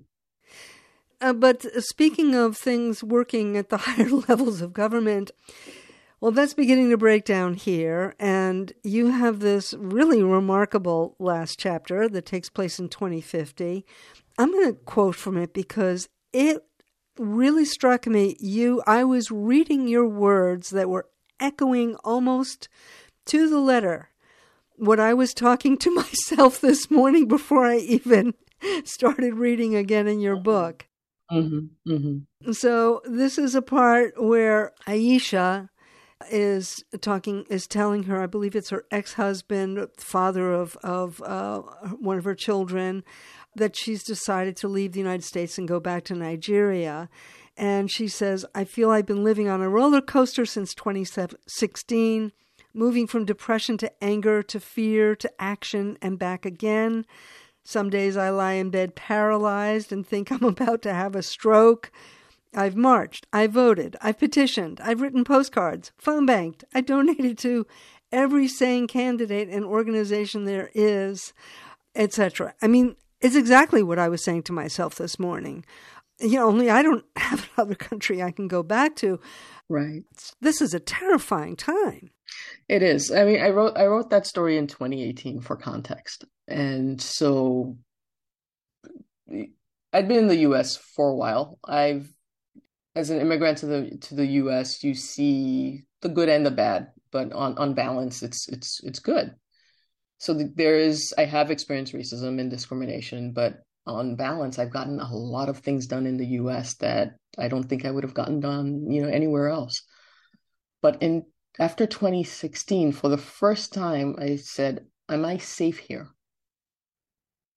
[1.22, 5.32] Uh, but speaking of things working at the higher levels of government,
[6.22, 8.16] well, that's beginning to break down here.
[8.20, 13.86] And you have this really remarkable last chapter that takes place in 2050.
[14.38, 16.66] I'm going to quote from it because it
[17.20, 18.36] really struck me.
[18.40, 21.08] You, I was reading your words that were
[21.40, 22.68] echoing almost
[23.26, 24.10] to the letter
[24.80, 28.34] what I was talking to myself this morning before I even
[28.86, 30.88] started reading again in your book.
[31.32, 32.52] Mm-hmm, mm-hmm.
[32.52, 35.70] So this is a part where Aisha
[36.32, 41.62] is talking is telling her, I believe it's her ex husband, father of of uh,
[42.00, 43.04] one of her children,
[43.56, 47.10] that she's decided to leave the United States and go back to Nigeria.
[47.58, 52.32] And she says, I feel I've been living on a roller coaster since 2016,
[52.74, 57.06] moving from depression to anger to fear to action and back again.
[57.64, 61.92] Some days I lie in bed paralyzed and think I'm about to have a stroke.
[62.56, 67.68] I've marched, I voted, I've petitioned, I've written postcards, phone banked, I donated to
[68.12, 71.32] every sane candidate and organization there is,
[71.96, 72.56] etc.
[72.60, 75.66] I mean, it's exactly what I was saying to myself this morning.
[76.20, 79.20] You know, only I don't have another country I can go back to.
[79.70, 80.04] Right.
[80.42, 82.12] This is a terrifying time.
[82.68, 83.12] It is.
[83.12, 86.26] I mean, I wrote I wrote that story in 2018 for context.
[86.48, 87.78] And so
[89.30, 91.60] I'd been in the US for a while.
[91.64, 92.12] I've
[92.96, 96.92] as an immigrant to the to the US, you see the good and the bad,
[97.12, 99.36] but on on balance it's it's it's good.
[100.20, 105.00] So the, there is I have experienced racism and discrimination, but on balance I've gotten
[105.00, 108.14] a lot of things done in the US that I don't think I would have
[108.14, 109.82] gotten done, you know, anywhere else.
[110.82, 111.26] But in
[111.58, 116.10] after 2016, for the first time, I said, Am I safe here?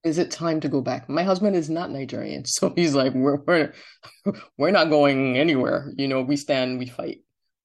[0.04, 1.08] Is it time to go back?
[1.08, 3.72] My husband is not Nigerian, so he's like, We're we're
[4.56, 5.92] we're not going anywhere.
[5.96, 7.18] You know, we stand, we fight.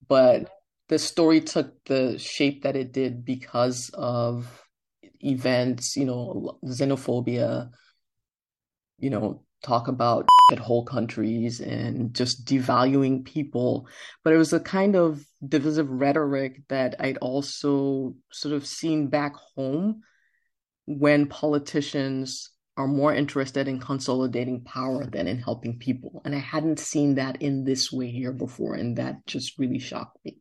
[0.08, 0.50] But
[0.90, 4.67] the story took the shape that it did because of
[5.22, 7.70] events, you know, xenophobia,
[9.00, 13.88] you know, talk about at whole countries and just devaluing people.
[14.24, 19.36] But it was a kind of divisive rhetoric that I'd also sort of seen back
[19.56, 20.02] home
[20.86, 26.22] when politicians are more interested in consolidating power than in helping people.
[26.24, 28.76] And I hadn't seen that in this way here before.
[28.76, 30.38] And that just really shocked me.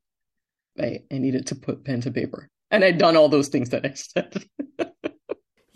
[0.78, 2.50] I, I needed to put pen to paper.
[2.70, 4.44] And I'd done all those things that I said.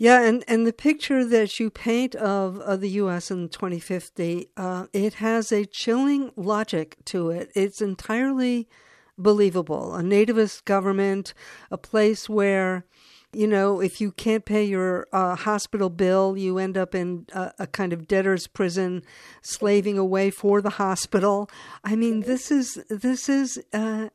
[0.01, 3.29] Yeah, and, and the picture that you paint of, of the U.S.
[3.29, 7.51] in 2050, uh, it has a chilling logic to it.
[7.53, 8.67] It's entirely
[9.15, 9.93] believable.
[9.93, 11.35] A nativist government,
[11.69, 12.87] a place where,
[13.31, 17.51] you know, if you can't pay your uh, hospital bill, you end up in a,
[17.59, 19.03] a, kind of debtor's prison,
[19.43, 21.47] slaving away for the hospital.
[21.83, 23.61] I mean, this is this is.
[23.71, 24.09] Uh,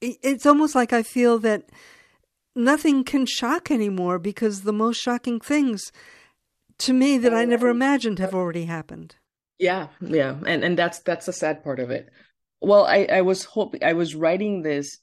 [0.00, 1.70] it's almost like I feel that
[2.58, 5.92] nothing can shock anymore because the most shocking things
[6.78, 9.16] to me that I never imagined have already happened.
[9.58, 12.08] Yeah, yeah, and and that's that's the sad part of it.
[12.60, 14.98] Well, I I was hoping I was writing this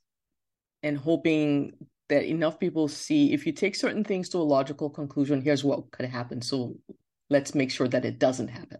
[0.83, 1.73] and hoping
[2.09, 5.91] that enough people see if you take certain things to a logical conclusion, here's what
[5.91, 6.41] could happen.
[6.41, 6.75] So
[7.29, 8.79] let's make sure that it doesn't happen.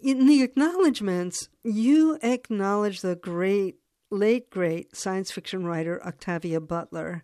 [0.00, 3.76] In the acknowledgments, you acknowledge the great,
[4.10, 7.22] late great science fiction writer Octavia Butler.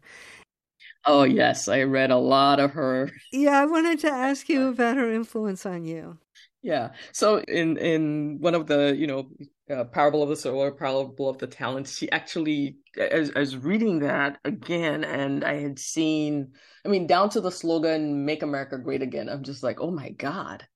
[1.10, 1.68] Oh, yes.
[1.68, 3.10] I read a lot of her.
[3.32, 6.18] Yeah, I wanted to ask you about her influence on you.
[6.62, 6.90] Yeah.
[7.12, 9.30] So in in one of the, you know,
[9.70, 14.38] uh, parable of the sower, parable of the talents, she actually as as reading that
[14.44, 16.52] again and I had seen
[16.84, 19.28] I mean down to the slogan make America great again.
[19.28, 20.66] I'm just like, "Oh my god."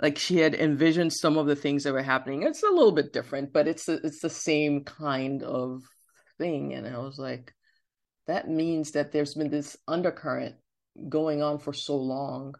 [0.00, 2.42] Like she had envisioned some of the things that were happening.
[2.42, 5.82] It's a little bit different, but it's a, it's the same kind of
[6.38, 7.54] thing and I was like,
[8.26, 10.56] that means that there's been this undercurrent
[11.08, 12.54] going on for so long,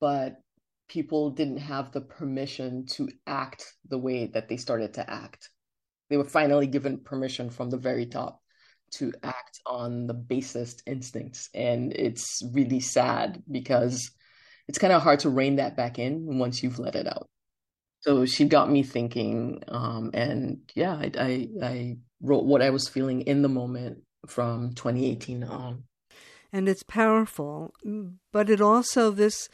[0.00, 0.40] but
[0.88, 5.50] people didn't have the permission to act the way that they started to act.
[6.10, 8.40] They were finally given permission from the very top
[8.92, 11.48] to act on the basest instincts.
[11.54, 14.10] And it's really sad because
[14.68, 17.28] it's kind of hard to rein that back in once you've let it out.
[18.00, 22.88] So she got me thinking, um, and yeah, I, I, I wrote what I was
[22.88, 25.84] feeling in the moment from 2018 on.
[26.52, 27.74] And it's powerful,
[28.32, 29.48] but it also this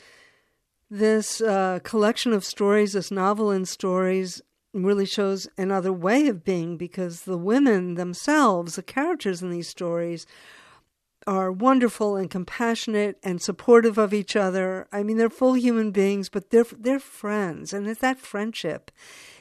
[0.91, 6.77] this uh, collection of stories, this novel and stories, really shows another way of being
[6.77, 10.27] because the women themselves, the characters in these stories,
[11.27, 14.89] are wonderful and compassionate and supportive of each other.
[14.91, 18.91] I mean, they're full human beings, but they're they're friends, and it's that friendship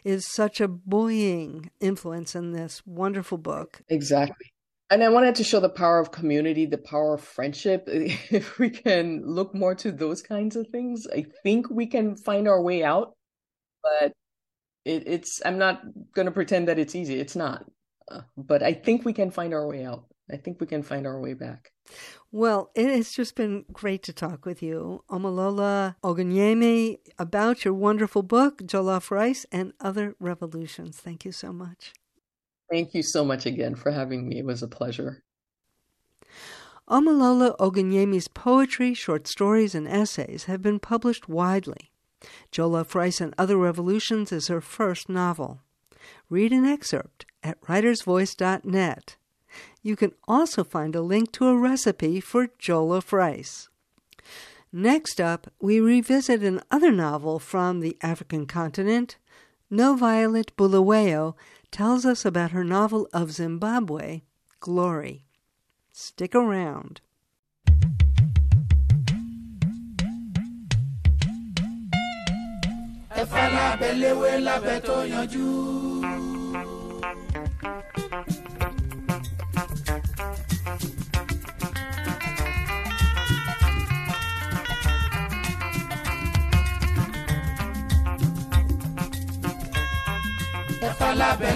[0.03, 3.81] is such a buoying influence in this wonderful book.
[3.89, 4.51] Exactly.
[4.91, 7.88] And I wanted to show the power of community, the power of friendship.
[7.88, 12.47] If we can look more to those kinds of things, I think we can find
[12.47, 13.13] our way out.
[13.84, 14.13] But
[14.86, 15.82] it, it's, I'm not
[16.13, 17.19] going to pretend that it's easy.
[17.19, 17.65] It's not.
[18.12, 20.06] Uh, but I think we can find our way out.
[20.32, 21.71] I think we can find our way back.
[22.32, 28.21] Well, it has just been great to talk with you, Omolola Ogunyemi, about your wonderful
[28.21, 30.97] book, Jollof Rice and Other Revolutions.
[30.97, 31.93] Thank you so much.
[32.69, 34.39] Thank you so much again for having me.
[34.39, 35.23] It was a pleasure.
[36.88, 41.91] Omolola Ogunyemi's poetry, short stories, and essays have been published widely.
[42.51, 45.62] Jollof Rice and Other Revolutions is her first novel.
[46.29, 49.15] Read an excerpt at writersvoice.net.
[49.82, 53.69] You can also find a link to a recipe for jollof rice.
[54.71, 59.17] Next up, we revisit another novel from the African continent.
[59.71, 61.36] NoViolet Bulawayo
[61.71, 64.21] tells us about her novel of Zimbabwe,
[64.60, 65.25] Glory.
[65.91, 67.01] Stick around.
[74.47, 74.79] lábẹ́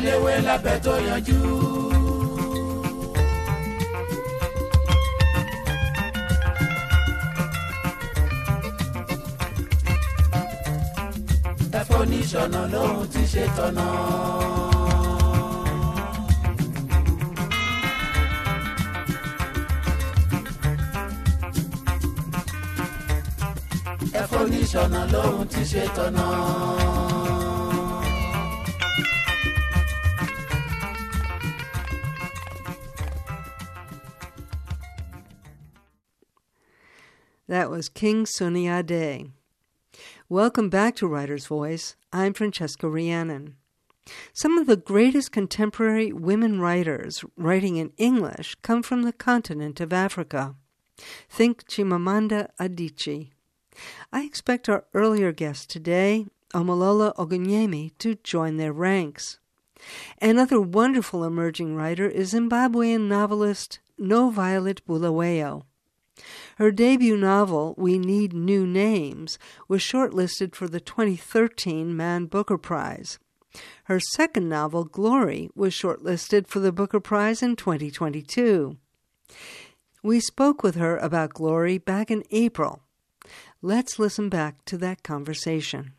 [0.05, 1.39] léwé lábẹ́ tó yanjú.
[11.79, 12.01] ẹ̀fọ́
[12.73, 13.87] lóhun ti ṣe tọ̀nà.
[24.21, 24.41] ẹ̀fọ́
[25.13, 26.25] lóhun ti ṣe tọ̀nà.
[37.53, 39.29] That was King Sunny Ade.
[40.27, 41.95] Welcome back to Writer's Voice.
[42.11, 43.57] I'm Francesca Rheannon.
[44.33, 49.93] Some of the greatest contemporary women writers writing in English come from the continent of
[49.93, 50.55] Africa.
[51.29, 53.29] Think Chimamanda Adichie.
[54.11, 59.37] I expect our earlier guest today, Omolola Ogunyemi, to join their ranks.
[60.19, 65.65] Another wonderful emerging writer is Zimbabwean novelist NoViolet Bulawayo.
[66.57, 73.19] Her debut novel, We Need New Names, was shortlisted for the 2013 Man Booker Prize.
[73.85, 78.77] Her second novel, Glory, was shortlisted for the Booker Prize in 2022.
[80.01, 82.81] We spoke with her about Glory back in April.
[83.61, 85.93] Let's listen back to that conversation.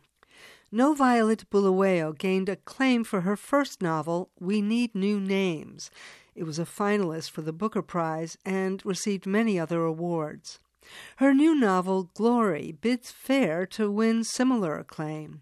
[0.73, 5.89] NoViolet Bulawayo gained acclaim for her first novel, We Need New Names.
[6.35, 10.59] It was a finalist for the Booker Prize and received many other awards.
[11.17, 15.41] Her new novel, Glory, bids fair to win similar acclaim.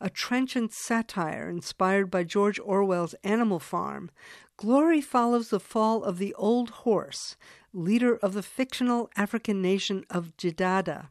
[0.00, 4.10] A trenchant satire inspired by George Orwell's Animal Farm,
[4.56, 7.36] Glory follows the fall of the Old Horse,
[7.72, 11.08] leader of the fictional African nation of Jidada.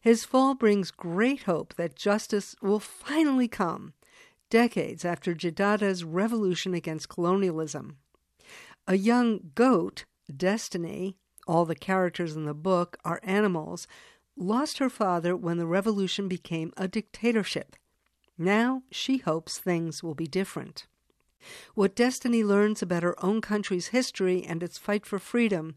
[0.00, 3.94] His fall brings great hope that justice will finally come,
[4.50, 7.98] decades after Jidada's revolution against colonialism.
[8.90, 13.86] A young goat, Destiny, all the characters in the book are animals,
[14.34, 17.76] lost her father when the revolution became a dictatorship.
[18.38, 20.86] Now she hopes things will be different.
[21.74, 25.76] What Destiny learns about her own country's history and its fight for freedom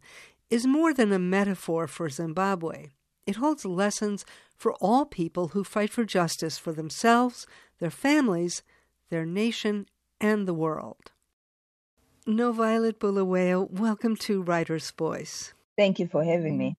[0.50, 2.91] is more than a metaphor for Zimbabwe.
[3.28, 4.24] It holds lessons
[4.56, 7.45] for all people who fight for justice for themselves,
[7.80, 8.63] their families,
[9.10, 9.88] their nation,
[10.21, 11.11] and the world.
[12.28, 15.54] NoViolet Bulawayo, welcome to Writer's Voice.
[15.76, 16.78] Thank you for having me.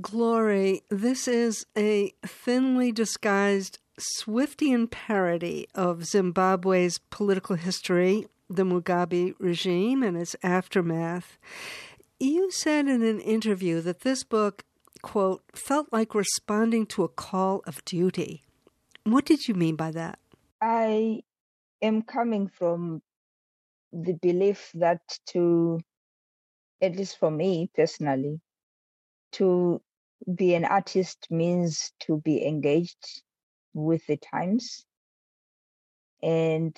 [0.00, 10.02] Glory, this is a thinly disguised Swiftian parody of Zimbabwe's political history, the Mugabe regime,
[10.02, 11.36] and its aftermath.
[12.18, 14.64] You said in an interview that this book,
[15.02, 18.42] quote, felt like responding to a call of duty.
[19.04, 20.18] What did you mean by that?
[20.62, 21.24] I
[21.82, 23.02] am coming from
[23.92, 25.80] the belief that to,
[26.80, 28.40] at least for me personally,
[29.32, 29.80] to
[30.34, 33.22] be an artist means to be engaged
[33.74, 34.84] with the times.
[36.22, 36.76] And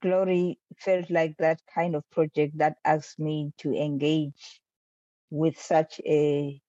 [0.00, 4.60] Glory felt like that kind of project that asked me to engage
[5.30, 6.60] with such a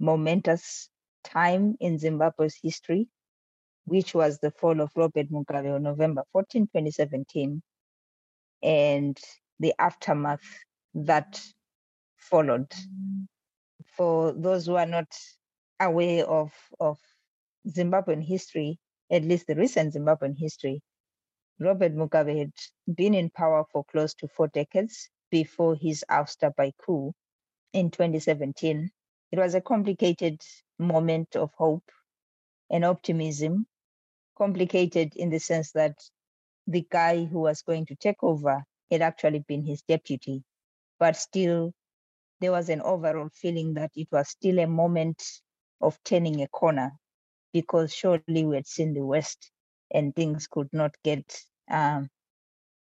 [0.00, 0.90] momentous
[1.22, 3.08] time in Zimbabwe's history,
[3.84, 7.62] which was the fall of Robert Mugabe on November 14, 2017,
[8.64, 9.18] and
[9.60, 10.42] the aftermath
[10.94, 11.40] that
[12.16, 12.72] followed.
[13.96, 15.14] For those who are not
[15.78, 16.98] aware of, of
[17.68, 18.78] Zimbabwean history,
[19.10, 20.82] at least the recent Zimbabwean history,
[21.60, 22.52] Robert Mugabe had
[22.96, 27.12] been in power for close to four decades before his ouster by coup
[27.72, 28.90] in 2017.
[29.32, 30.40] It was a complicated
[30.78, 31.90] moment of hope
[32.70, 33.66] and optimism,
[34.36, 35.96] complicated in the sense that
[36.66, 40.42] the guy who was going to take over had actually been his deputy,
[40.98, 41.72] but still
[42.40, 45.22] there was an overall feeling that it was still a moment
[45.80, 46.92] of turning a corner
[47.52, 49.50] because surely we had seen the West
[49.92, 51.40] and things could not get
[51.70, 52.08] um,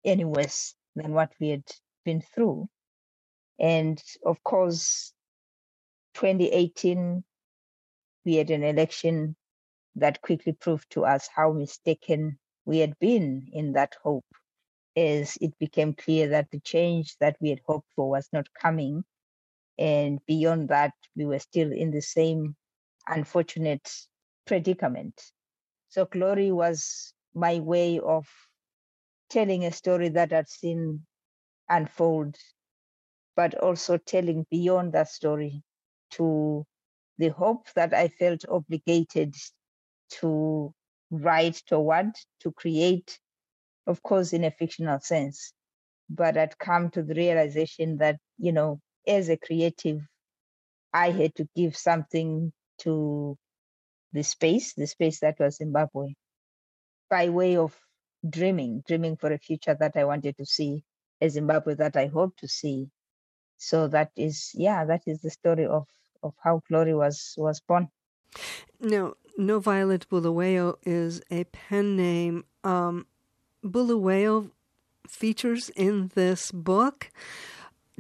[0.05, 1.65] any worse than what we had
[2.05, 2.69] been through.
[3.59, 5.13] And of course,
[6.15, 7.25] 2018,
[8.25, 9.37] we had an election
[9.97, 12.39] that quickly proved to us how mistaken
[12.69, 14.27] we had been in that hope,
[14.95, 19.03] as it became clear that the change that we had hoped for was not coming.
[19.79, 22.55] And beyond that, we were still in the same
[23.09, 23.91] unfortunate
[24.47, 25.19] predicament.
[25.89, 28.27] So, Glory was my way of
[29.31, 31.07] telling a story that I'd seen
[31.71, 32.37] unfold,
[33.35, 35.63] but also telling beyond that story
[36.11, 36.67] to
[37.17, 39.35] the hope that I felt obligated
[40.21, 40.75] to
[41.11, 43.19] write toward, to create,
[43.87, 45.53] of course, in a fictional sense.
[46.11, 50.01] But I'd come to the realization that, you know, as a creative,
[50.93, 53.37] I had to give something to
[54.13, 56.15] the space, the space that was Zimbabwe,
[57.11, 57.75] by way of
[58.29, 60.83] dreaming, dreaming for a future that I wanted to see,
[61.21, 62.89] a Zimbabwe that I hope to see.
[63.59, 65.87] So that is, yeah, that is the story of
[66.23, 67.89] of how Glory was was born.
[68.81, 72.45] Now, NoViolet Bulawayo is a pen name.
[72.65, 73.07] Um,
[73.65, 74.51] Bulawayo
[75.07, 77.11] features in this book.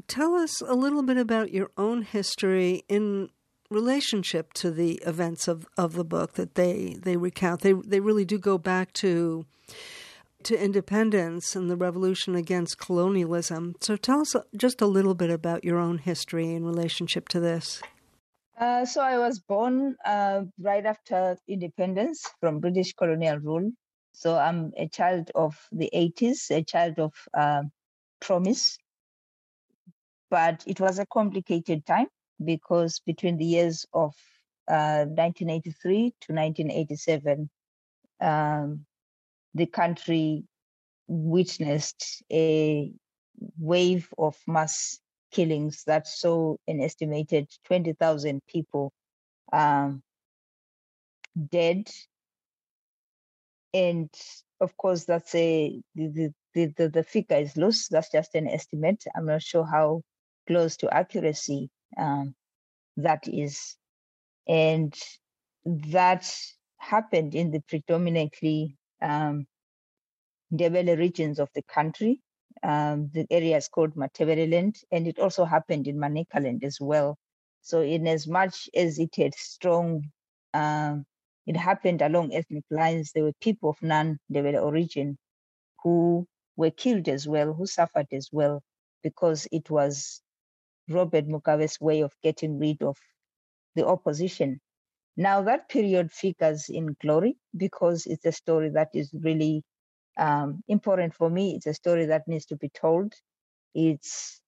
[0.09, 3.30] Tell us a little bit about your own history in
[3.70, 7.61] relationship to the events of, of the book that they, they recount.
[7.61, 9.45] They they really do go back to
[10.45, 13.74] to independence and the revolution against colonialism.
[13.80, 17.82] So tell us just a little bit about your own history in relationship to this.
[18.59, 23.70] Uh, so I was born uh, right after independence from British colonial rule.
[24.12, 27.62] So I'm a child of the 80s, a child of uh,
[28.20, 28.76] promise.
[30.30, 32.09] But it was a complicated time
[32.44, 34.14] because between the years of
[34.66, 37.48] 1983 uh, to 1987,
[38.20, 38.84] um,
[39.54, 40.44] the country
[41.06, 42.92] witnessed a
[43.59, 44.98] wave of mass
[45.30, 48.92] killings that saw an estimated 20,000 people
[49.52, 50.02] um,
[51.50, 51.88] dead.
[53.74, 54.10] And
[54.60, 57.88] of course, that's a the, the, the, figure is loose.
[57.88, 59.04] That's just an estimate.
[59.14, 60.02] I'm not sure how
[60.46, 62.34] close to accuracy um,
[62.96, 63.76] that is.
[64.48, 64.94] And
[65.64, 66.32] that
[66.78, 69.46] happened in the predominantly um,
[70.52, 72.22] Ndebele regions of the country.
[72.62, 77.16] Um, the area is called Matabeleland, and it also happened in Manicaland as well.
[77.62, 80.04] So, in as much as it had strong,
[80.54, 81.04] um,
[81.46, 83.12] it happened along ethnic lines.
[83.12, 85.18] There were people of non-Ndebele origin
[85.82, 88.62] who were killed as well, who suffered as well,
[89.02, 90.22] because it was
[90.88, 92.96] Robert Mugabe's way of getting rid of
[93.74, 94.61] the opposition
[95.18, 99.64] now, that period figures in glory because it's a story that is really
[100.18, 101.54] um, important for me.
[101.56, 103.14] It's a story that needs to be told.
[103.74, 104.40] It's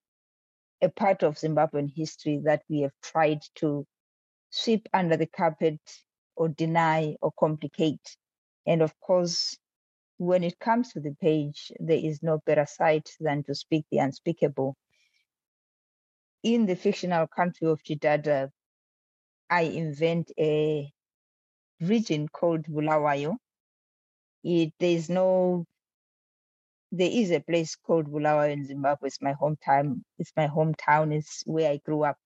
[0.81, 3.85] a part of Zimbabwean history that we have tried to
[4.49, 5.79] sweep under the carpet
[6.35, 8.01] or deny or complicate.
[8.67, 9.57] And of course,
[10.17, 13.99] when it comes to the page, there is no better sight than to speak the
[13.99, 14.75] unspeakable.
[16.43, 18.51] In the fictional country of Jidada,
[19.49, 20.91] I invent a
[21.81, 23.37] region called Bulawayo.
[24.43, 25.65] It, there is no,
[26.91, 29.07] there is a place called Bulawayo in Zimbabwe.
[29.07, 30.01] It's my hometown.
[30.19, 31.13] It's my hometown.
[31.13, 32.17] It's where I grew up.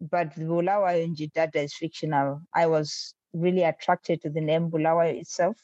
[0.00, 2.42] But Bulawayo in Jidada is fictional.
[2.54, 5.56] I was really attracted to the name Bulawayo itself,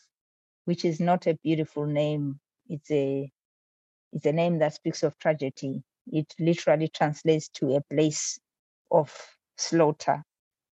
[0.67, 2.41] which is not a beautiful name.
[2.69, 3.31] It's a,
[4.13, 5.83] it's a name that speaks of tragedy.
[6.09, 8.39] It literally translates to a place
[8.91, 9.13] of
[9.59, 10.23] slaughter.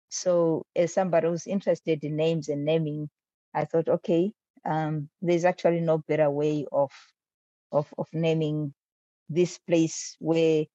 [0.10, 3.10] So, as somebody who's interested in names and naming,
[3.54, 4.32] I thought, okay,
[4.66, 6.91] Um, there's actually no better way of
[7.72, 8.74] of of naming
[9.30, 10.66] this place where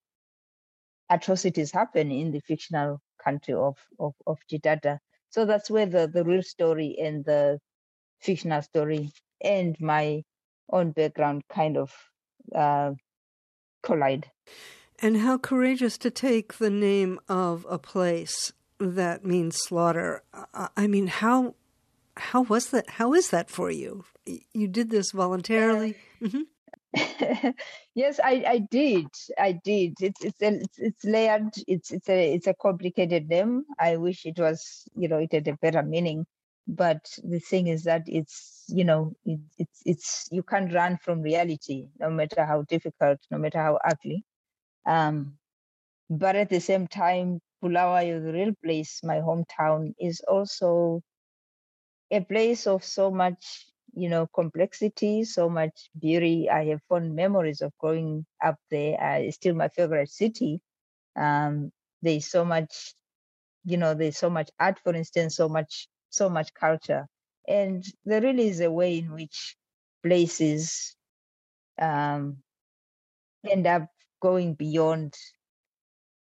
[1.09, 4.99] atrocities happen in the fictional country of of, of Jidada.
[5.29, 7.59] So that's where the, the real story and the
[8.21, 9.11] fictional story
[9.43, 10.23] and my
[10.71, 11.91] own background kind of
[12.55, 12.91] uh,
[13.83, 14.31] collide.
[14.99, 20.23] And how courageous to take the name of a place that means slaughter.
[20.53, 21.55] I mean, how
[22.17, 22.89] how was that?
[22.89, 24.05] How is that for you?
[24.53, 25.95] You did this voluntarily.
[26.23, 26.41] Uh, mm-hmm.
[27.95, 29.07] yes, I, I did.
[29.37, 29.95] I did.
[29.99, 31.53] It's it's a, it's, it's layered.
[31.67, 33.65] It's it's a it's a complicated name.
[33.79, 36.25] I wish it was you know it had a better meaning.
[36.67, 41.21] But the thing is that it's you know it, it's it's you can't run from
[41.21, 44.23] reality no matter how difficult, no matter how ugly.
[44.85, 45.37] Um,
[46.09, 51.01] but at the same time, Bulawayo, the real place, my hometown, is also
[52.11, 56.49] a place of so much you know, complexity, so much beauty.
[56.49, 59.01] I have fond memories of growing up there.
[59.01, 60.59] Uh, it's still my favorite city.
[61.15, 62.93] Um, there's so much,
[63.65, 67.07] you know, there's so much art, for instance, so much, so much culture,
[67.47, 69.57] and there really is a way in which
[70.03, 70.95] places
[71.81, 72.37] um,
[73.49, 73.89] end up
[74.21, 75.13] going beyond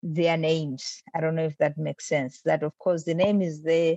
[0.02, 1.02] their names.
[1.14, 2.40] I don't know if that makes sense.
[2.42, 3.96] That of course the name is there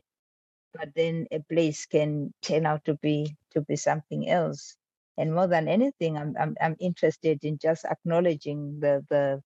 [0.74, 4.76] but then a place can turn out to be to be something else
[5.18, 9.42] and more than anything i'm i'm, I'm interested in just acknowledging the the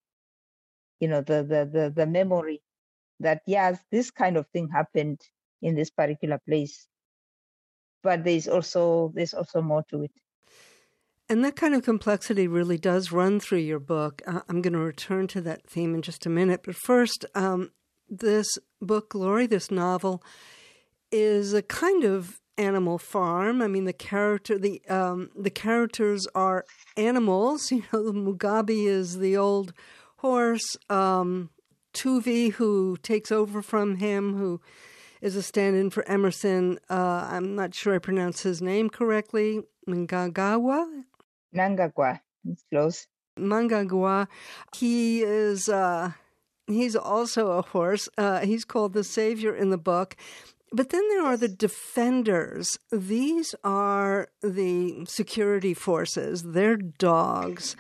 [1.00, 2.62] you know the, the the the memory
[3.20, 5.22] that yes this kind of thing happened
[5.62, 6.88] in this particular place
[8.04, 10.12] but there's also there's also more to it
[11.30, 14.22] and that kind of complexity really does run through your book.
[14.26, 16.62] Uh, I'm going to return to that theme in just a minute.
[16.64, 17.72] But first, um,
[18.10, 20.24] this book, Glory, this novel,
[21.12, 23.62] is a kind of animal farm.
[23.62, 27.72] I mean, the character the um, the characters are animals.
[27.72, 29.74] You know, Mugabe is the old
[30.18, 30.78] horse.
[30.90, 31.50] Um,
[31.94, 34.62] Tuvy, who takes over from him, who
[35.22, 36.78] is a stand-in for Emmerson.
[36.90, 39.62] Uh, I'm not sure I pronounce his name correctly.
[39.90, 41.04] Mangagawa.
[41.56, 42.20] Mnangagwa.
[42.46, 43.08] It's close.
[43.38, 44.28] Mangagwa.
[44.76, 45.70] He is.
[45.70, 46.12] Uh,
[46.68, 48.10] he's also a horse.
[48.18, 50.16] Uh, he's called the savior in the book.
[50.72, 52.78] But then there are the defenders.
[52.92, 57.76] These are the security forces, they're dogs.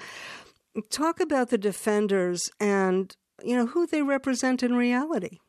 [0.89, 5.39] Talk about the defenders and you know who they represent in reality.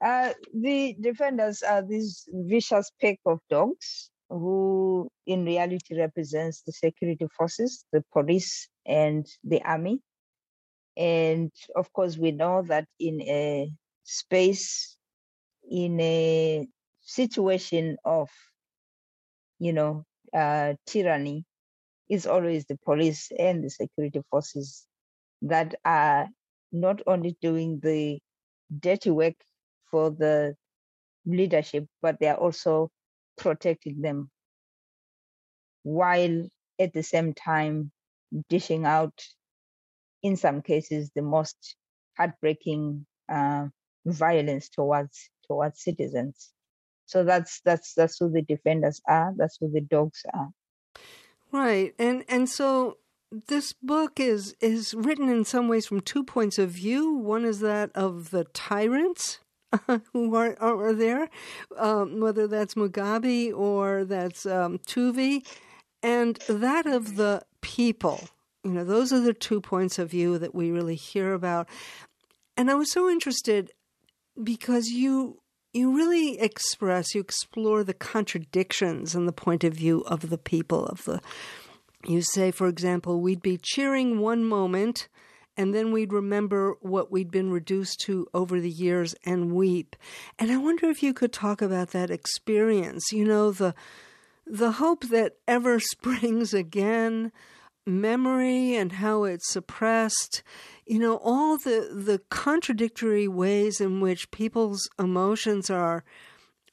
[0.00, 7.26] Uh, the defenders are this vicious pack of dogs who in reality represents the security
[7.36, 10.00] forces, the police and the army.
[10.96, 13.70] And of course, we know that in a
[14.04, 14.96] space,
[15.70, 16.66] in a
[17.08, 18.30] situation of,
[19.58, 20.04] you know,
[20.34, 21.44] uh, tyranny
[22.10, 24.86] is always the police and the security forces
[25.42, 26.28] that are
[26.72, 28.20] not only doing the
[28.80, 29.36] dirty work
[29.90, 30.54] for the
[31.26, 32.90] leadership, but they are also
[33.38, 34.30] protecting them
[35.82, 36.48] while
[36.78, 37.90] at the same time
[38.48, 39.20] dishing out,
[40.22, 41.76] in some cases, the most
[42.16, 43.66] heartbreaking uh,
[44.06, 46.52] violence towards towards citizens.
[47.08, 49.32] So that's that's that's who the defenders are.
[49.34, 50.50] That's who the dogs are.
[51.50, 52.98] Right, and and so
[53.46, 57.14] this book is is written in some ways from two points of view.
[57.14, 59.40] One is that of the tyrants
[60.12, 61.30] who are, are there,
[61.78, 65.46] um, whether that's Mugabe or that's um, Tuvy,
[66.02, 68.28] and that of the people.
[68.64, 71.70] You know, those are the two points of view that we really hear about.
[72.54, 73.72] And I was so interested
[74.42, 75.38] because you
[75.78, 80.84] you really express, you explore the contradictions in the point of view of the people
[80.86, 81.20] of the.
[82.04, 85.08] You say, for example, we'd be cheering one moment,
[85.56, 89.96] and then we'd remember what we'd been reduced to over the years and weep.
[90.38, 93.12] And I wonder if you could talk about that experience.
[93.12, 93.74] You know, the
[94.46, 97.30] the hope that ever springs again,
[97.88, 100.42] memory and how it's suppressed,
[100.86, 106.04] you know, all the, the contradictory ways in which people's emotions are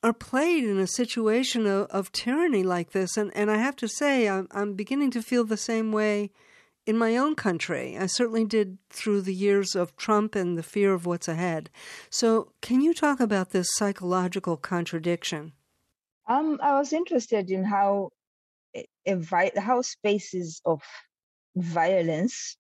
[0.04, 3.18] are played in a situation of, of tyranny like this.
[3.18, 6.30] And, and I have to say, I'm, I'm beginning to feel the same way
[6.86, 7.98] in my own country.
[7.98, 11.72] I certainly did through the years of Trump and the fear of what's ahead.
[12.12, 15.54] So, can you talk about this psychological contradiction?
[16.28, 18.12] Um, I was interested in how
[19.58, 20.82] how spaces of
[21.56, 22.58] violence,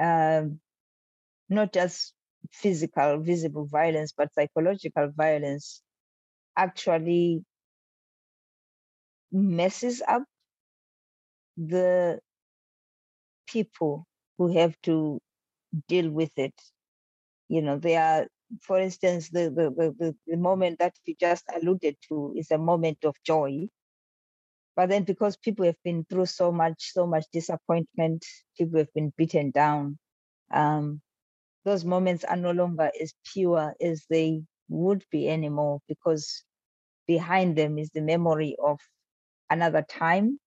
[0.00, 0.60] um,
[1.48, 2.14] not just
[2.52, 5.82] physical, visible violence, but psychological violence,
[6.56, 7.44] actually
[9.32, 10.24] messes up
[11.56, 12.20] the
[13.46, 14.06] people
[14.38, 15.20] who have to
[15.88, 16.54] deal with it.
[17.48, 18.28] You know, they are,
[18.62, 23.04] for instance, the, the, the, the moment that you just alluded to is a moment
[23.04, 23.68] of joy.
[24.76, 28.24] But then because people have been through so much, so much disappointment,
[28.58, 29.98] people have been beaten down,
[30.52, 31.00] um,
[31.64, 36.44] those moments are no longer as pure as they would be anymore because
[37.06, 38.80] behind them is the memory of
[39.50, 40.38] another time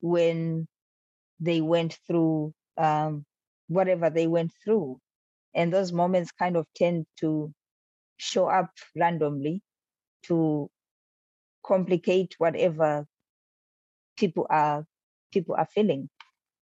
[0.00, 0.66] when
[1.40, 3.24] they went through um,
[3.68, 4.98] whatever they went through.
[5.54, 7.52] And those moments kind of tend to
[8.18, 9.62] show up randomly
[10.24, 10.70] to
[11.66, 13.06] complicate whatever
[14.16, 14.84] people are
[15.32, 16.08] people are feeling.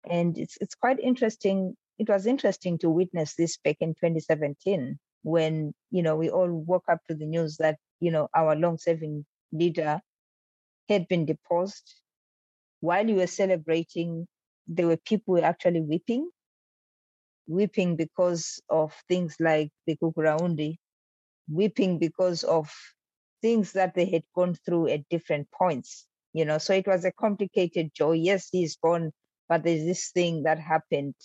[0.10, 1.76] And it's it's quite interesting.
[2.00, 6.86] It was interesting to witness this back in 2017 when you know we all woke
[6.90, 10.00] up to the news that you know our long-serving leader
[10.90, 12.02] had been deposed.
[12.82, 14.28] While you were celebrating,
[14.68, 16.30] there were people actually weeping,
[17.48, 20.78] weeping because of things like the Gukurahundi,
[21.50, 22.72] weeping because of
[23.42, 26.06] things that they had gone through at different points.
[26.34, 28.14] You know, so it was a complicated joy.
[28.14, 29.12] Yes, he's gone,
[29.48, 31.16] but there's this thing that happened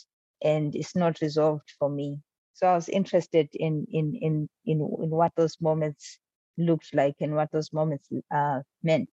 [0.43, 2.19] and it's not resolved for me.
[2.55, 6.19] So I was interested in in in in, in what those moments
[6.59, 9.09] looked like and what those moments uh, meant.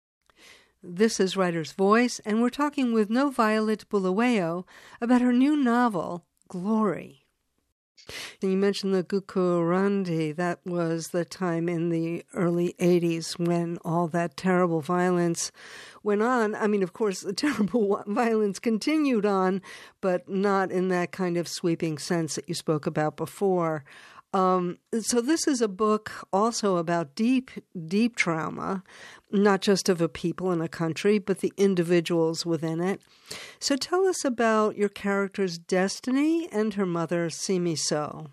[0.82, 4.66] This is Writer's Voice, and we're talking with NoViolet Bulawayo
[5.00, 7.23] about her new novel, Glory.
[8.42, 10.36] And you mentioned the Gukurahundi.
[10.36, 15.50] That was the time in the early 80s when all that terrible violence
[16.02, 16.54] went on.
[16.54, 19.62] I mean, of course, the terrible violence continued on,
[20.00, 23.84] but not in that kind of sweeping sense that you spoke about before.
[24.34, 27.52] Um, so this is a book also about deep,
[27.86, 28.82] deep trauma,
[29.30, 33.00] not just of a people and a country, but the individuals within it.
[33.60, 38.26] So tell us about your character's destiny and her mother, Simiso.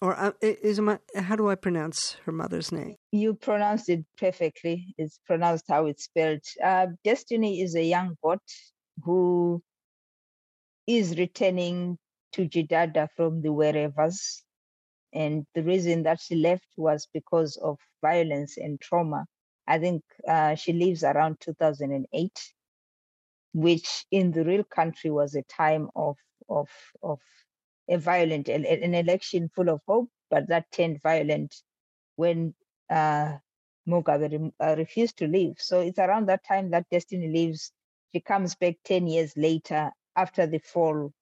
[0.00, 2.96] Or uh, is my, how do I pronounce her mother's name?
[3.12, 4.94] You pronounced it perfectly.
[4.96, 6.40] It's pronounced how it's spelled.
[6.62, 8.40] Uh, destiny is a young bot
[9.02, 9.62] who
[10.86, 11.98] is returning
[12.32, 14.43] to Jidada from the wherevers
[15.14, 19.26] and the reason that she left was because of violence and trauma.
[19.66, 22.54] I think uh, she lives around 2008,
[23.54, 26.16] which in the real country was a time of
[26.48, 26.68] of
[27.02, 27.20] of
[27.88, 31.54] a violent an, an election full of hope, but that turned violent
[32.16, 32.54] when
[32.90, 33.38] uh,
[33.88, 35.56] Mugabe uh, refused to leave.
[35.58, 37.72] So it's around that time that Destiny leaves.
[38.14, 41.12] She comes back 10 years later after the fall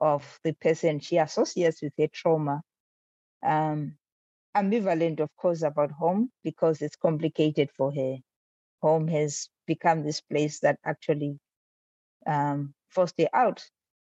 [0.00, 2.62] of the person she associates with her trauma
[3.44, 3.96] um,
[4.56, 8.16] ambivalent, of course, about home because it's complicated for her.
[8.82, 11.38] Home has become this place that actually
[12.26, 13.64] um, forced her out.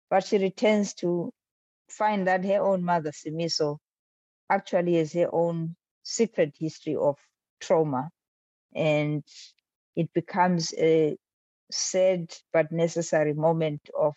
[0.09, 1.31] But she returns to
[1.89, 3.79] find that her own mother, Simiso,
[4.49, 7.17] actually has her own secret history of
[7.61, 8.09] trauma.
[8.75, 9.23] And
[9.95, 11.17] it becomes a
[11.71, 14.15] sad but necessary moment of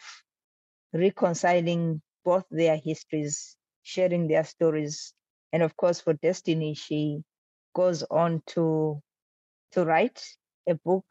[0.95, 3.58] reconciling both their histories
[3.89, 5.14] sharing their stories.
[5.53, 7.24] And of course, for Destiny, she
[7.74, 9.03] goes on to
[9.72, 10.22] to write
[10.68, 11.07] a book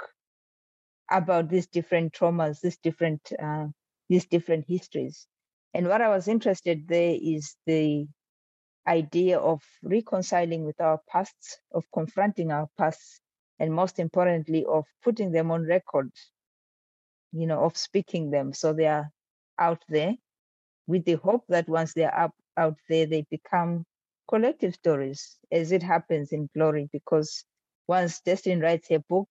[1.12, 3.68] about these different traumas, these different uh,
[4.10, 5.28] these different histories.
[5.74, 8.08] And what I was interested there is the
[8.88, 13.22] idea of reconciling with our pasts, of confronting our pasts,
[13.60, 16.12] and most importantly, of putting them on record,
[17.32, 19.10] you know, of speaking them so they are
[19.60, 20.16] out there
[20.88, 23.86] with the hope that once they're up out there, they become
[24.30, 26.90] collective stories, as it happens in Glory.
[26.92, 27.46] Because
[27.88, 29.30] once Destiny writes a book,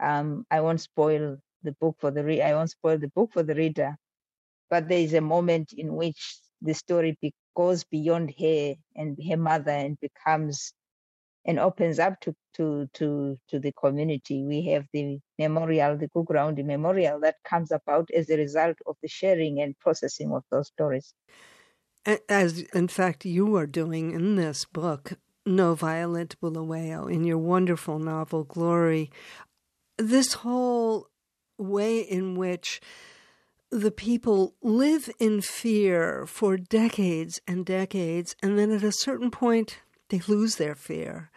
[0.00, 3.42] um, I won't spoil the book for the re- I won't spoil the book for
[3.42, 3.96] the reader,
[4.70, 9.36] but there is a moment in which the story be- goes beyond her and her
[9.36, 10.74] mother and becomes
[11.46, 14.44] and opens up to to to to the community.
[14.44, 19.08] We have the memorial, the Gukurahundi memorial, that comes about as a result of the
[19.08, 21.14] sharing and processing of those stories
[22.28, 25.14] as in fact you are doing in this book,
[25.46, 29.10] NoViolet Bulawayo, in your wonderful novel Glory.
[29.98, 31.08] This whole
[31.58, 32.80] way in which
[33.70, 39.78] the people live in fear for decades and decades, and then at a certain point
[40.10, 41.30] they lose their fear.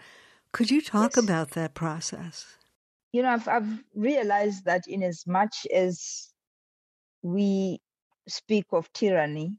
[0.51, 1.23] Could you talk yes.
[1.23, 2.57] about that process?
[3.11, 6.31] You know, I've, I've realized that in as much as
[7.21, 7.79] we
[8.27, 9.57] speak of tyranny,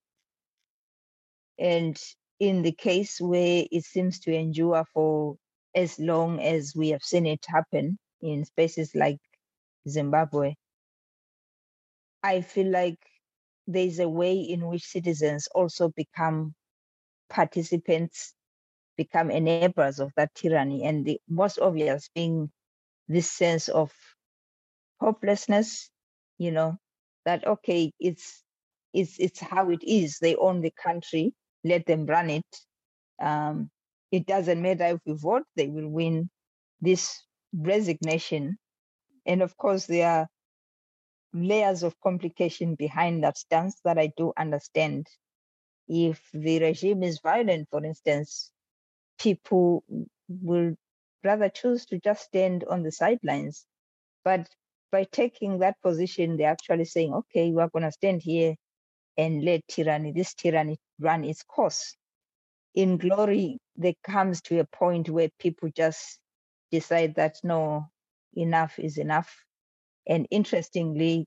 [1.59, 1.99] and
[2.41, 5.37] in the case where it seems to endure for
[5.75, 9.19] as long as we have seen it happen in spaces like
[9.89, 10.55] Zimbabwe,
[12.23, 12.99] I feel like
[13.67, 16.55] there's a way in which citizens also become
[17.31, 18.35] participants,
[18.97, 20.85] become enablers of that tyranny.
[20.85, 22.51] And the most obvious being
[23.09, 23.93] this sense of
[25.01, 25.91] hopelessness,
[26.39, 26.79] you know,
[27.25, 28.43] that okay, it's
[28.93, 30.19] it's it's how it is.
[30.21, 31.35] They own the country,
[31.69, 32.47] let them run it.
[33.21, 33.71] Um,
[34.11, 36.31] it doesn't matter if we vote, they will win.
[36.81, 38.57] This resignation,
[39.27, 40.29] and of course there are
[41.33, 45.07] layers of complication behind that stance that I do understand.
[45.89, 48.51] If the regime is violent, for instance,
[49.19, 49.85] people
[50.29, 50.75] will
[51.25, 53.67] rather choose to just stand on the sidelines.
[54.25, 54.49] But
[54.93, 58.55] by taking that position, they're actually saying, okay, we're going to stand here
[59.19, 61.97] and let tyranny, this tyranny, run its course.
[62.75, 66.21] In glory, there comes to a point where people just
[66.71, 67.89] decide that no,
[68.35, 69.45] enough is enough.
[70.07, 71.27] And interestingly,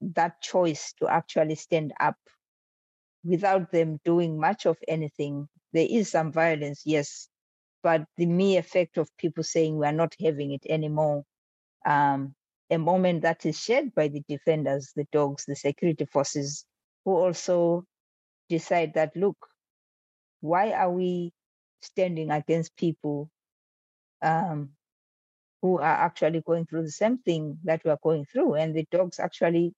[0.00, 2.16] that choice to actually stand up
[3.24, 7.28] without them doing much of anything, there is some violence, yes,
[7.82, 11.24] but the mere effect of people saying we're not having it anymore,
[11.86, 12.34] um,
[12.70, 16.64] a moment that is shared by the defenders, the dogs, the security forces,
[17.04, 17.84] who also
[18.48, 19.36] decide that, look,
[20.40, 21.32] why are we
[21.82, 23.30] standing against people
[24.22, 24.70] um,
[25.62, 28.54] who are actually going through the same thing that we are going through?
[28.54, 29.74] And the dogs actually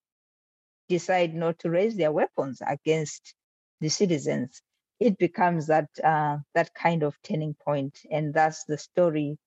[0.89, 3.35] decide not to raise their weapons against
[3.81, 4.63] the citizens.
[5.01, 9.39] It becomes that uh, that kind of turning point, and that's the story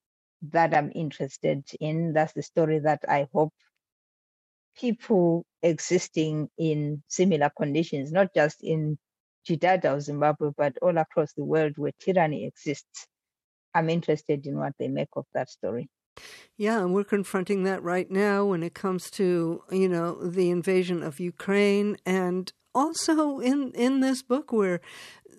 [0.52, 2.12] that I'm interested in.
[2.12, 3.52] That's the story that I hope
[4.76, 8.98] people existing in similar conditions, not just in
[9.48, 13.06] Jidada or Zimbabwe, but all across the world where tyranny exists.
[13.74, 15.88] I'm interested in what they make of that story.
[16.56, 21.02] Yeah, and we're confronting that right now when it comes to, you know, the invasion
[21.02, 24.80] of Ukraine and also in in this book where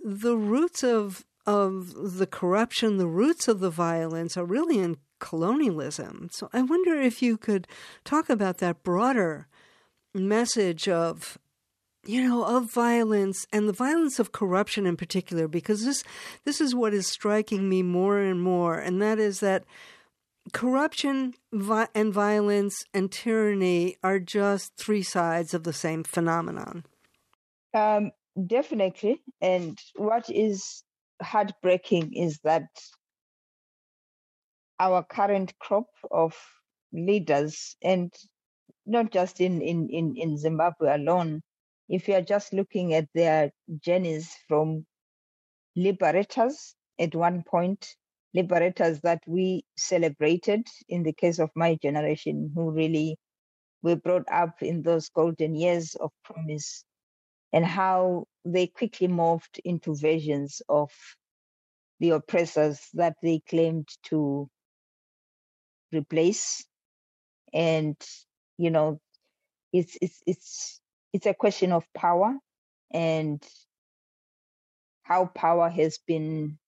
[0.03, 6.30] the roots of of the corruption, the roots of the violence are really in colonialism.
[6.32, 7.67] So I wonder if you could
[8.05, 9.47] talk about that broader
[10.14, 11.38] message of
[12.05, 16.03] you know of violence and the violence of corruption in particular because this
[16.45, 19.64] this is what is striking me more and more and that is that
[20.53, 26.86] corruption vi- and violence and tyranny are just three sides of the same phenomenon.
[27.74, 28.12] Um,
[28.47, 29.22] definitely.
[29.41, 30.84] And what is
[31.22, 32.68] heartbreaking is that
[34.80, 36.36] our current crop of
[36.93, 38.12] leaders, and
[38.89, 41.41] not just in, in, in, in Zimbabwe alone,
[41.87, 43.51] if you are just looking at their
[43.83, 44.85] journeys from
[45.75, 47.87] liberators at one point
[48.33, 53.17] liberators that we celebrated in the case of my generation who really
[53.81, 56.83] were brought up in those golden years of promise
[57.53, 60.91] and how they quickly morphed into versions of
[61.99, 64.47] the oppressors that they claimed to
[65.91, 66.65] replace
[67.53, 67.95] and
[68.60, 68.99] you know
[69.74, 70.82] it's it's it's
[71.14, 72.36] it's a question of power
[72.91, 73.43] and
[75.03, 76.60] how power has been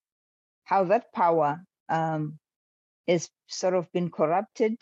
[0.63, 2.39] how that power um,
[3.07, 4.77] has sort of been corrupted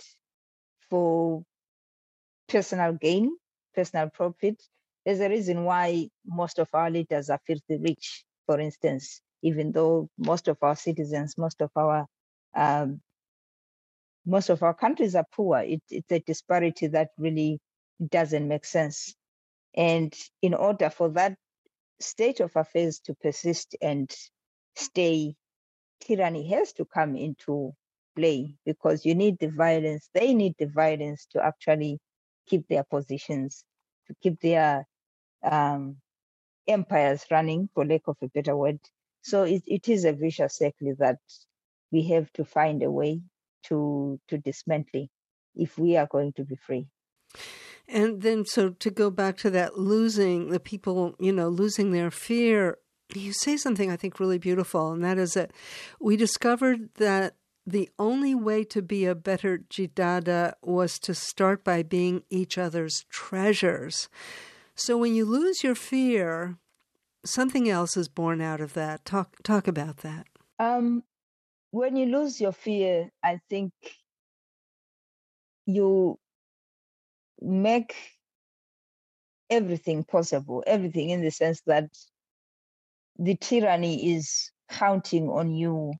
[0.89, 1.43] for
[2.47, 3.32] personal gain,
[3.76, 4.62] personal profit.
[5.05, 10.10] There's a reason why most of our leaders are filthy rich, for instance, even though
[10.18, 12.05] most of our citizens, most of our
[12.55, 13.01] um,
[14.30, 15.59] most of our countries are poor.
[15.59, 17.59] It, it's a disparity that really
[18.11, 19.15] doesn't make sense.
[19.75, 21.36] And in order for that
[22.01, 24.11] state of affairs to persist and
[24.75, 25.36] stay
[26.01, 27.73] tyranny has to come into
[28.15, 30.09] play because you need the violence.
[30.13, 31.99] They need the violence to actually
[32.47, 33.63] keep their positions,
[34.07, 34.86] to keep their
[35.43, 35.97] um,
[36.67, 38.80] empires running, for lack of a better word.
[39.23, 41.19] So it, it is a vicious cycle that
[41.91, 43.21] we have to find a way
[43.64, 45.07] to to dismantle
[45.55, 46.88] if we are going to be free.
[47.88, 52.12] And then, so to go back to that losing the people, you know, losing their
[52.12, 52.78] fear
[53.16, 55.51] you say something I think really beautiful, and that is that
[55.99, 57.36] we discovered that
[57.66, 63.05] the only way to be a better Jidada was to start by being each other's
[63.10, 64.10] treasures.
[64.76, 66.57] So when you lose your fear,
[67.26, 69.05] something else is born out of that.
[69.05, 70.28] Talk talk about that.
[70.57, 71.03] Um,
[71.72, 73.74] when you lose your fear, I think
[75.65, 76.20] you
[77.41, 77.95] make
[79.49, 80.63] everything possible.
[80.67, 81.89] Everything in the sense that
[83.20, 85.93] the tyranny is counting on you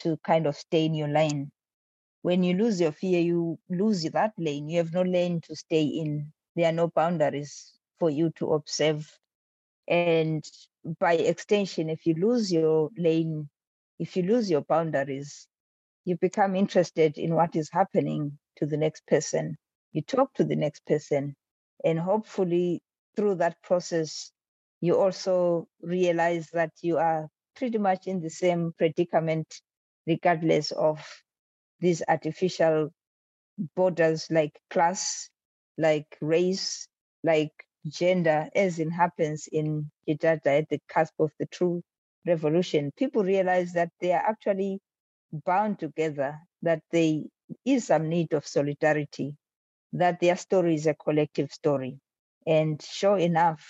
[0.00, 1.50] to kind of stay in your lane
[2.22, 4.68] when you lose your fear, you lose that lane.
[4.68, 6.32] You have no lane to stay in.
[6.56, 9.08] There are no boundaries for you to observe.
[9.88, 10.44] And
[11.00, 13.48] by extension, if you lose your lane,
[13.98, 15.46] if you lose your boundaries,
[16.04, 19.56] you become interested in what is happening to the next person.
[19.92, 21.34] You talk to the next person,
[21.84, 22.82] and hopefully,
[23.16, 24.32] through that process,
[24.80, 29.62] you also realize that you are pretty much in the same predicament,
[30.06, 31.00] regardless of
[31.80, 32.90] these artificial
[33.74, 35.30] borders like class,
[35.78, 36.88] like race,
[37.24, 37.52] like
[37.86, 41.82] gender, as it happens in Jidada at the cusp of the true
[42.26, 42.92] revolution.
[42.96, 44.80] People realize that they are actually
[45.44, 47.20] bound together, that there
[47.64, 49.36] is some need of solidarity,
[49.92, 51.98] that their story is a collective story.
[52.46, 53.64] And sure enough,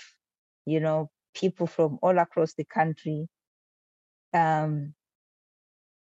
[0.65, 3.29] you know, people from all across the country
[4.33, 4.95] um,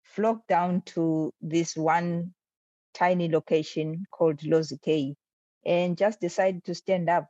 [0.04, 2.34] flocked down to this one
[2.94, 5.14] tiny location called Lozike
[5.64, 7.28] and just decided to stand up.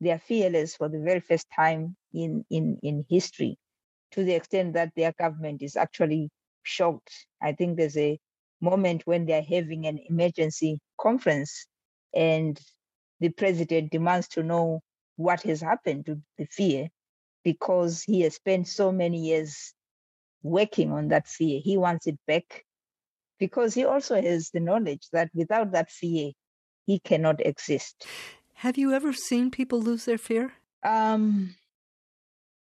[0.00, 3.58] They are fearless for the very first time in, in, in history
[4.16, 6.30] to the extent that their government is actually
[6.62, 7.26] shocked.
[7.40, 8.18] I think there's a
[8.60, 11.66] moment when they're having an emergency conference
[12.14, 12.58] and
[13.20, 14.80] the president demands to know
[15.16, 16.88] what has happened to the fear
[17.44, 19.72] because he has spent so many years
[20.42, 21.60] working on that fear.
[21.62, 22.64] He wants it back
[23.38, 26.32] because he also has the knowledge that without that fear,
[26.86, 28.06] he cannot exist.
[28.54, 30.54] Have you ever seen people lose their fear?
[30.82, 31.54] Um,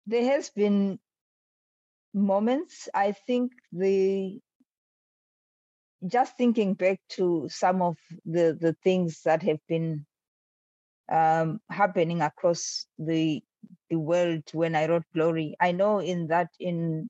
[0.05, 0.99] there has been
[2.14, 2.89] moments.
[2.93, 4.39] I think the
[6.07, 10.05] just thinking back to some of the the things that have been
[11.12, 13.41] um, happening across the
[13.89, 15.55] the world when I wrote Glory.
[15.59, 17.09] I know in that in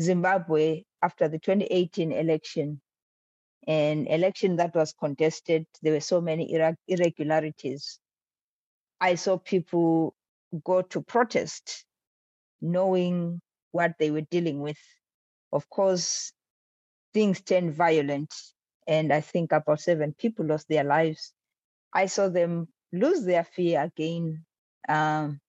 [0.00, 2.80] Zimbabwe after the 2018 election,
[3.66, 6.52] an election that was contested, there were so many
[6.88, 7.98] irregularities.
[9.00, 10.14] I saw people
[10.64, 11.84] go to protest
[12.60, 13.40] knowing
[13.72, 14.78] what they were dealing with.
[15.52, 16.32] Of course,
[17.14, 18.34] things turned violent,
[18.86, 21.32] and I think about seven people lost their lives.
[21.92, 24.44] I saw them lose their fear again
[24.88, 25.40] um,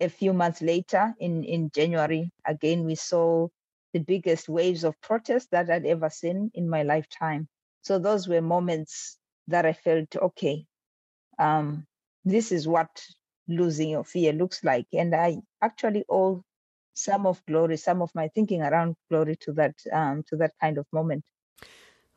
[0.00, 3.48] a few months later in, in January, again, we saw
[3.92, 7.48] the biggest waves of protest that I'd ever seen in my lifetime.
[7.82, 10.66] So those were moments that I felt, okay,
[11.38, 11.86] um,
[12.24, 12.90] this is what
[13.48, 14.86] losing your fear looks like.
[14.92, 16.42] And I actually owe
[16.94, 20.78] some of glory, some of my thinking around glory to that um, to that kind
[20.78, 21.24] of moment.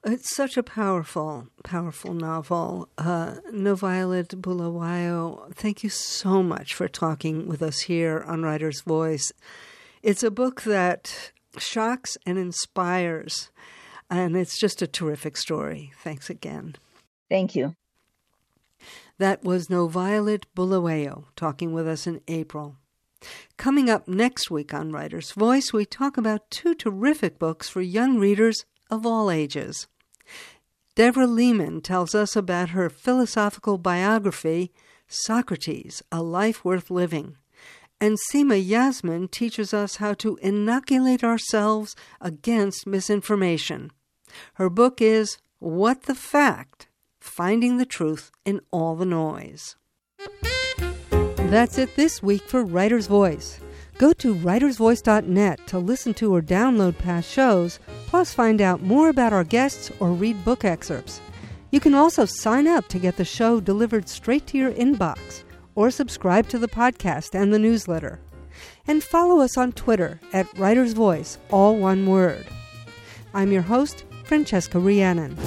[0.06, 2.88] It's such a powerful, powerful novel.
[2.98, 9.34] Uh, NoViolet Bulawayo, thank you so much for talking with us here on Writer's Voice.
[10.04, 13.50] It's a book that shocks and inspires,
[14.10, 15.92] and it's just a terrific story.
[16.04, 16.76] Thanks again.
[17.30, 17.76] Thank you.
[19.20, 22.76] That was NoViolet Bulawayo talking with us in April.
[23.58, 28.20] Coming up next week on Writer's Voice, we talk about two terrific books for young
[28.20, 29.88] readers of all ages.
[30.96, 34.72] Devra Lehman tells us about her philosophical biography,
[35.08, 37.38] Socrates, A Life Worth Living.
[38.00, 43.92] And Seema Yasmin teaches us how to inoculate ourselves against misinformation.
[44.56, 46.88] Her book is What the Fact
[47.28, 49.76] Finding the Truth in All the Noise.
[51.38, 53.60] That's it this week for Writer's Voice.
[54.00, 59.34] Go to writersvoice.net to listen to or download past shows, plus find out more about
[59.34, 61.22] our guests or read book excerpts.
[61.70, 65.44] You can also sign up to get the show delivered straight to your inbox
[65.76, 68.20] or subscribe to the podcast and the newsletter.
[68.88, 72.48] And follow us on Twitter at Writer's Voice, all one word.
[73.34, 75.38] I'm your host, Francesca Rheannon.